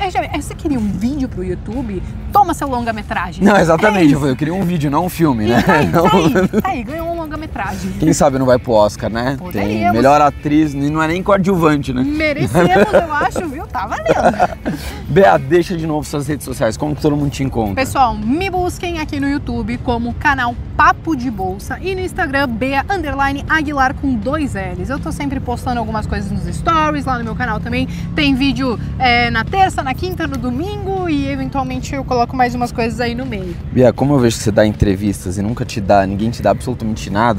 Veja 0.01 0.21
bem, 0.21 0.41
Você 0.41 0.55
queria 0.55 0.79
um 0.79 0.89
vídeo 0.89 1.29
pro 1.29 1.43
YouTube? 1.45 2.03
Toma 2.33 2.55
seu 2.55 2.69
longa-metragem. 2.69 3.45
Não, 3.45 3.57
exatamente. 3.57 3.99
É 3.99 4.03
eu, 4.05 4.07
isso. 4.11 4.19
falei, 4.19 4.33
eu 4.33 4.37
queria 4.37 4.55
um 4.55 4.63
vídeo, 4.65 4.91
não 4.91 5.07
um 5.07 5.09
filme, 5.09 5.45
E 5.47 5.49
né? 5.49 5.63
tá 5.63 5.75
aí, 5.75 5.87
Não- 5.91 6.09
tá 6.09 6.17
aí, 6.17 6.61
tá 6.63 6.69
aí, 6.71 6.85
ganhou 6.85 7.09
um 7.13 7.16
longa-metragem. 7.47 7.93
Quem 7.99 8.13
sabe 8.13 8.39
não 8.39 8.47
vai 8.47 8.59
pro 8.59 8.73
Oscar, 8.73 9.11
né? 9.11 9.37
Tem 9.37 9.39
Poderíamos. 9.39 9.97
melhor 9.97 10.21
atriz, 10.21 10.75
não 10.75 11.03
é 11.03 11.09
nem 11.09 11.23
coadjuvante, 11.23 11.93
né? 11.93 12.03
Merecemos, 12.03 12.69
eu 12.93 13.13
acho, 13.13 13.49
viu? 13.49 13.67
Tá 13.67 13.87
valendo. 13.87 14.77
Bea, 15.09 15.39
deixa 15.39 15.77
de 15.77 15.87
novo 15.87 16.07
suas 16.07 16.27
redes 16.27 16.45
sociais, 16.45 16.77
como 16.77 16.95
que 16.95 17.03
todo 17.03 17.17
mundo 17.17 17.31
te 17.31 17.43
encontra? 17.43 17.75
Pessoal, 17.75 18.15
me 18.15 18.51
busquem 18.51 18.99
aqui 18.99 19.21
no 19.21 19.29
YouTube 19.29 19.79
como 19.79 20.13
canal 20.15 20.55
Papo 20.77 21.17
de 21.17 21.31
Bolsa 21.31 21.79
e 21.81 21.95
no 21.95 22.01
Instagram 22.03 22.49
Bea 22.49 22.85
Underline 22.91 23.45
Aguilar 23.49 23.95
com 23.95 24.15
dois 24.15 24.55
L's. 24.55 24.91
Eu 24.91 24.99
tô 24.99 25.11
sempre 25.11 25.41
postando 25.41 25.79
algumas 25.79 26.07
coisas 26.07 26.31
nos 26.31 26.55
stories, 26.55 27.07
lá 27.07 27.19
no 27.19 27.25
meu 27.25 27.35
canal 27.35 27.59
também. 27.61 27.89
Tem 28.15 28.35
vídeo 28.35 28.79
é, 28.99 29.31
na 29.31 29.45
terça, 29.45 29.83
na 29.83 29.95
quinta, 29.95 30.27
no 30.27 30.37
domingo 30.37 31.09
e 31.09 31.29
eventualmente 31.29 31.95
eu 31.95 32.05
coloco 32.05 32.37
mais 32.37 32.55
umas 32.55 32.73
coisas 32.73 33.01
aí 33.01 33.15
no 33.15 33.25
meio. 33.25 33.57
Bia, 33.73 33.93
como 33.93 34.15
eu 34.15 34.19
vejo 34.19 34.37
que 34.37 34.43
você 34.43 34.51
dá 34.51 34.67
entrevistas 34.67 35.39
e 35.39 35.43
nunca 35.43 35.65
te 35.65 35.81
dá, 35.81 36.07
ninguém 36.07 36.31
te 36.31 36.43
dá 36.43 36.51
absolutamente 36.51 37.09
nada, 37.09 37.36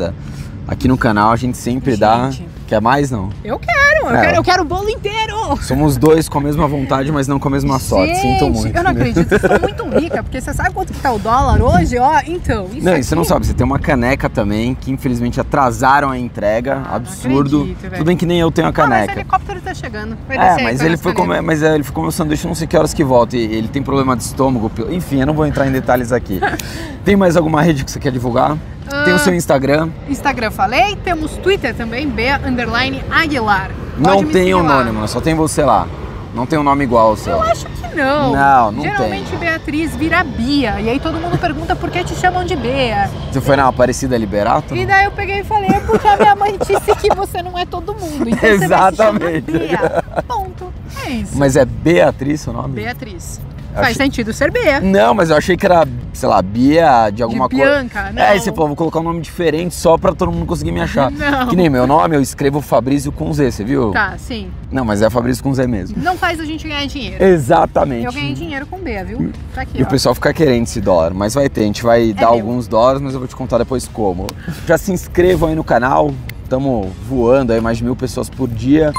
aqui 0.67 0.87
no 0.87 0.97
canal 0.97 1.31
a 1.31 1.35
gente 1.35 1.57
sempre 1.57 1.95
dá. 1.97 2.29
Gente. 2.31 2.57
Quer 2.67 2.81
mais 2.81 3.09
não? 3.09 3.29
Eu 3.45 3.57
quero, 3.57 4.07
eu 4.07 4.09
É. 4.13 4.21
quero, 4.25 4.35
eu 4.35 4.43
quero 4.43 4.61
o 4.63 4.65
bolo 4.65 4.89
inteiro! 4.89 5.37
Somos 5.61 5.95
dois 5.95 6.27
com 6.27 6.37
a 6.37 6.41
mesma 6.41 6.67
vontade, 6.67 7.09
mas 7.13 7.25
não 7.25 7.39
com 7.39 7.47
a 7.47 7.51
mesma 7.51 7.79
sorte. 7.79 8.13
Sinto 8.17 8.49
muito. 8.49 8.75
Eu 8.75 8.83
não 8.83 8.91
acredito, 8.91 9.31
eu 9.31 9.39
sou 9.39 9.59
muito 9.61 9.97
rica, 9.97 10.21
porque 10.21 10.41
você 10.41 10.53
sabe 10.53 10.73
quanto 10.73 10.91
que 10.91 10.99
tá 10.99 11.13
o 11.13 11.17
dólar 11.17 11.61
hoje, 11.61 11.97
ó? 11.97 12.19
Então, 12.27 12.67
isso 12.73 12.83
Não, 12.85 12.91
aqui... 12.91 13.03
você 13.03 13.15
não 13.15 13.23
sabe, 13.23 13.45
você 13.47 13.53
tem 13.53 13.65
uma 13.65 13.79
caneca 13.79 14.29
também, 14.29 14.75
que 14.75 14.91
infelizmente 14.91 15.39
atrasaram 15.39 16.09
a 16.09 16.17
entrega. 16.19 16.81
Ah, 16.85 16.97
absurdo. 16.97 17.61
acredito. 17.61 17.89
Tudo 17.99 18.05
bem 18.05 18.17
que 18.17 18.25
nem 18.25 18.37
eu 18.41 18.51
tenho 18.51 18.67
a 18.67 18.71
Ah, 18.71 18.73
mas 18.75 18.85
o 18.85 18.89
caneca. 18.89 19.11
helicóptero 19.13 19.61
tá 19.61 19.73
chegando. 19.73 20.17
Vai 20.27 20.35
É, 20.37 20.63
mas 20.63 20.81
ele 20.81 20.97
foi, 20.97 21.13
caneca. 21.13 21.21
comer, 21.35 21.41
mas 21.41 21.63
é, 21.63 21.73
ele 21.73 21.85
foi 21.85 21.93
comer 21.95 22.07
o 22.09 22.11
sanduíche 22.11 22.45
não 22.45 22.53
sei 22.55 22.67
que 22.67 22.75
horas 22.75 22.93
que 22.93 23.01
volta. 23.05 23.37
E 23.37 23.39
ele 23.45 23.69
tem 23.69 23.81
problema 23.81 24.13
de 24.17 24.23
estômago. 24.23 24.69
Enfim, 24.89 25.21
eu 25.21 25.25
não 25.25 25.33
vou 25.33 25.45
entrar 25.47 25.65
em 25.67 25.71
detalhes 25.71 26.11
aqui. 26.11 26.41
tem 27.05 27.15
mais 27.15 27.37
alguma 27.37 27.61
rede 27.61 27.85
que 27.85 27.91
você 27.91 27.97
quer 27.99 28.11
divulgar? 28.11 28.57
Tem 29.03 29.13
o 29.13 29.15
Ah, 29.15 29.19
seu 29.19 29.33
Instagram. 29.33 29.89
Instagram 30.09 30.51
falei, 30.51 30.95
temos 31.03 31.31
Twitter 31.37 31.73
também, 31.75 32.07
B 32.07 32.23
underline 32.45 33.03
Aguilar. 33.11 33.69
Pode 34.01 34.01
Não 34.01 34.23
tem 34.23 34.31
seguir 34.43 34.53
o 34.55 34.63
lá. 34.63 34.77
nome, 34.77 34.91
mano. 34.91 35.07
Só 35.07 35.19
tem 35.21 35.33
você 35.35 35.63
lá. 35.63 35.87
Não 36.33 36.45
tem 36.45 36.59
um 36.59 36.63
nome 36.63 36.83
igual 36.83 37.07
ao 37.09 37.17
seu. 37.17 37.33
Eu 37.33 37.41
acho 37.41 37.65
que 37.65 37.95
não. 37.95 38.31
Não, 38.33 38.71
não 38.71 38.83
Geralmente 38.83 39.35
Beatriz 39.37 39.95
vira 39.95 40.23
Bia. 40.23 40.79
E 40.79 40.87
aí 40.87 40.99
todo 40.99 41.17
mundo 41.19 41.35
pergunta 41.39 41.75
por 41.75 41.89
que 41.89 42.03
te 42.03 42.13
chamam 42.15 42.45
de 42.45 42.55
Bea. 42.55 43.09
Você 43.31 43.41
foi 43.41 43.55
na 43.55 43.67
Aparecida 43.67 44.15
Liberato? 44.15 44.75
E 44.75 44.85
daí 44.85 45.05
eu 45.05 45.11
peguei 45.11 45.39
e 45.39 45.43
falei, 45.43 45.69
é 45.71 45.79
porque 45.79 46.07
a 46.07 46.15
minha 46.15 46.35
mãe 46.35 46.55
disse 46.59 46.95
que 46.95 47.15
você 47.15 47.41
não 47.41 47.57
é 47.57 47.65
todo 47.65 47.95
mundo. 47.95 48.29
Então 48.29 48.37
você 48.39 48.45
Exatamente. 48.65 49.51
Bea. 49.51 50.03
Ponto. 50.27 50.71
É 51.05 51.09
isso. 51.09 51.35
Mas 51.35 51.55
é 51.55 51.65
Beatriz 51.65 52.45
o 52.45 52.53
nome? 52.53 52.75
Beatriz. 52.75 53.41
Eu 53.69 53.75
Faz 53.75 53.87
achei- 53.87 54.05
sentido 54.05 54.31
ser 54.33 54.51
Bea. 54.51 54.79
Não, 54.79 55.15
mas 55.15 55.31
eu 55.31 55.37
achei 55.37 55.57
que 55.57 55.65
era 55.65 55.87
sei 56.17 56.27
lá, 56.29 56.41
Bia 56.41 57.09
de 57.11 57.21
alguma 57.23 57.47
de 57.47 57.55
coisa. 57.55 57.71
Bianca, 57.79 58.11
não. 58.11 58.21
É, 58.21 58.29
aí 58.29 58.39
você 58.39 58.51
falou, 58.51 58.67
vou 58.67 58.75
colocar 58.75 58.99
um 58.99 59.03
nome 59.03 59.21
diferente 59.21 59.75
só 59.75 59.97
pra 59.97 60.13
todo 60.13 60.31
mundo 60.31 60.45
conseguir 60.45 60.71
me 60.71 60.81
achar. 60.81 61.11
Não. 61.11 61.47
Que 61.47 61.55
nem 61.55 61.69
meu 61.69 61.85
nome, 61.87 62.15
eu 62.15 62.21
escrevo 62.21 62.59
Fabrício 62.61 63.11
com 63.11 63.31
Z, 63.33 63.51
você 63.51 63.63
viu? 63.63 63.91
Tá, 63.91 64.15
sim. 64.17 64.49
Não, 64.71 64.83
mas 64.83 65.01
é 65.01 65.09
Fabrício 65.09 65.43
com 65.43 65.53
Z 65.53 65.67
mesmo. 65.67 65.95
Não 66.01 66.17
faz 66.17 66.39
a 66.39 66.45
gente 66.45 66.67
ganhar 66.67 66.85
dinheiro. 66.87 67.23
Exatamente. 67.23 68.05
Eu 68.05 68.11
ganhei 68.13 68.33
dinheiro 68.33 68.65
com 68.65 68.79
B, 68.79 69.03
viu? 69.03 69.31
Tá 69.53 69.61
aqui, 69.61 69.77
E 69.79 69.83
o 69.83 69.85
ó. 69.85 69.89
pessoal 69.89 70.13
fica 70.15 70.33
querendo 70.33 70.63
esse 70.63 70.81
dólar, 70.81 71.13
mas 71.13 71.33
vai 71.33 71.47
ter, 71.49 71.61
a 71.61 71.65
gente 71.65 71.83
vai 71.83 72.11
dar 72.13 72.21
meu. 72.21 72.29
alguns 72.31 72.67
dólares, 72.67 73.01
mas 73.01 73.13
eu 73.13 73.19
vou 73.19 73.27
te 73.27 73.35
contar 73.35 73.57
depois 73.59 73.87
como. 73.87 74.27
Já 74.67 74.77
se 74.77 74.91
inscrevam 74.91 75.49
aí 75.49 75.55
no 75.55 75.63
canal, 75.63 76.11
estamos 76.43 76.87
voando 77.07 77.53
aí 77.53 77.61
mais 77.61 77.77
de 77.77 77.83
mil 77.83 77.95
pessoas 77.95 78.29
por 78.29 78.47
dia. 78.49 78.91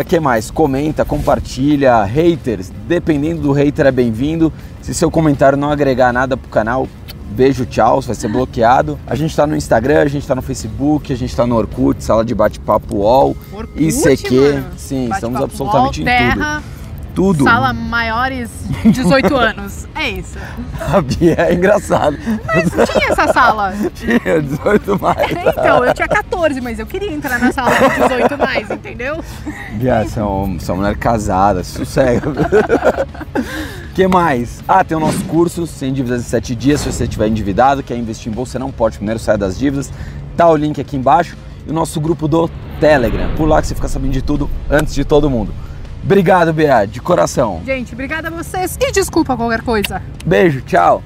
O 0.00 0.04
que 0.04 0.20
mais? 0.20 0.50
Comenta, 0.50 1.04
compartilha, 1.04 2.04
haters, 2.04 2.70
dependendo 2.86 3.40
do 3.42 3.52
hater 3.52 3.86
é 3.86 3.90
bem-vindo. 3.90 4.52
Se 4.82 4.92
seu 4.92 5.10
comentário 5.10 5.56
não 5.56 5.70
agregar 5.70 6.12
nada 6.12 6.36
pro 6.36 6.50
canal, 6.50 6.88
beijo, 7.30 7.64
tchau, 7.64 8.02
você 8.02 8.08
vai 8.08 8.16
ser 8.16 8.28
bloqueado. 8.28 8.98
A 9.06 9.14
gente 9.14 9.34
tá 9.34 9.46
no 9.46 9.56
Instagram, 9.56 10.02
a 10.02 10.08
gente 10.08 10.26
tá 10.26 10.34
no 10.34 10.42
Facebook, 10.42 11.12
a 11.12 11.16
gente 11.16 11.34
tá 11.34 11.46
no 11.46 11.56
Orkut, 11.56 12.02
sala 12.02 12.24
de 12.24 12.34
bate-papo 12.34 12.96
UOL, 12.96 13.36
Orkut, 13.52 13.80
ICQ, 13.82 14.34
mano. 14.34 14.66
sim, 14.76 15.08
Bate-papo 15.08 15.14
estamos 15.14 15.40
absolutamente 15.40 16.00
UOL, 16.00 16.08
em 16.08 16.18
terra, 16.18 16.56
tudo. 16.56 16.82
Tudo. 17.14 17.44
Sala 17.44 17.74
maiores 17.74 18.48
18 18.86 19.36
anos. 19.36 19.86
É 19.94 20.08
isso. 20.08 20.38
A 20.80 20.98
Bia 21.02 21.36
é 21.40 21.52
engraçado. 21.52 22.16
Mas 22.46 22.70
tinha 22.88 23.10
essa 23.10 23.30
sala. 23.34 23.74
Tinha 23.94 24.40
18 24.40 24.98
mais. 24.98 25.30
Então, 25.30 25.84
eu 25.84 25.92
tinha 25.92 26.08
14, 26.08 26.58
mas 26.62 26.78
eu 26.78 26.86
queria 26.86 27.12
entrar 27.12 27.38
na 27.38 27.52
sala 27.52 27.70
com 27.76 28.08
18 28.08 28.38
mais, 28.38 28.70
entendeu? 28.70 29.22
Bia, 29.74 29.96
é 29.96 30.04
você 30.06 30.20
é 30.20 30.22
uma 30.22 30.74
mulher 30.74 30.96
casada, 30.96 31.62
sossega. 31.62 32.32
O 33.92 33.94
que 33.94 34.08
mais? 34.08 34.64
Ah, 34.66 34.82
tem 34.82 34.96
o 34.96 35.00
nosso 35.00 35.22
curso, 35.24 35.66
100 35.66 35.92
dívidas 35.92 36.22
em 36.22 36.24
7 36.24 36.54
dias, 36.54 36.80
se 36.80 36.90
você 36.90 37.04
estiver 37.04 37.28
endividado, 37.28 37.82
quer 37.82 37.94
investir 37.94 38.32
em 38.32 38.34
bolsa, 38.34 38.52
você 38.52 38.58
não 38.58 38.72
pode, 38.72 38.96
primeiro 38.96 39.20
sai 39.20 39.36
das 39.36 39.58
dívidas. 39.58 39.92
Tá 40.34 40.48
o 40.48 40.56
link 40.56 40.80
aqui 40.80 40.96
embaixo. 40.96 41.36
E 41.66 41.70
o 41.70 41.74
nosso 41.74 42.00
grupo 42.00 42.26
do 42.26 42.48
Telegram. 42.80 43.34
Por 43.36 43.46
lá 43.46 43.60
que 43.60 43.68
você 43.68 43.74
fica 43.74 43.88
sabendo 43.88 44.12
de 44.12 44.22
tudo 44.22 44.48
antes 44.70 44.94
de 44.94 45.04
todo 45.04 45.28
mundo. 45.28 45.54
Obrigado, 46.02 46.54
Bia, 46.54 46.86
de 46.86 47.02
coração. 47.02 47.60
Gente, 47.66 47.92
obrigada 47.92 48.28
a 48.28 48.30
vocês 48.30 48.78
e 48.80 48.90
desculpa 48.90 49.36
qualquer 49.36 49.60
coisa. 49.60 50.00
Beijo, 50.24 50.62
tchau. 50.62 51.02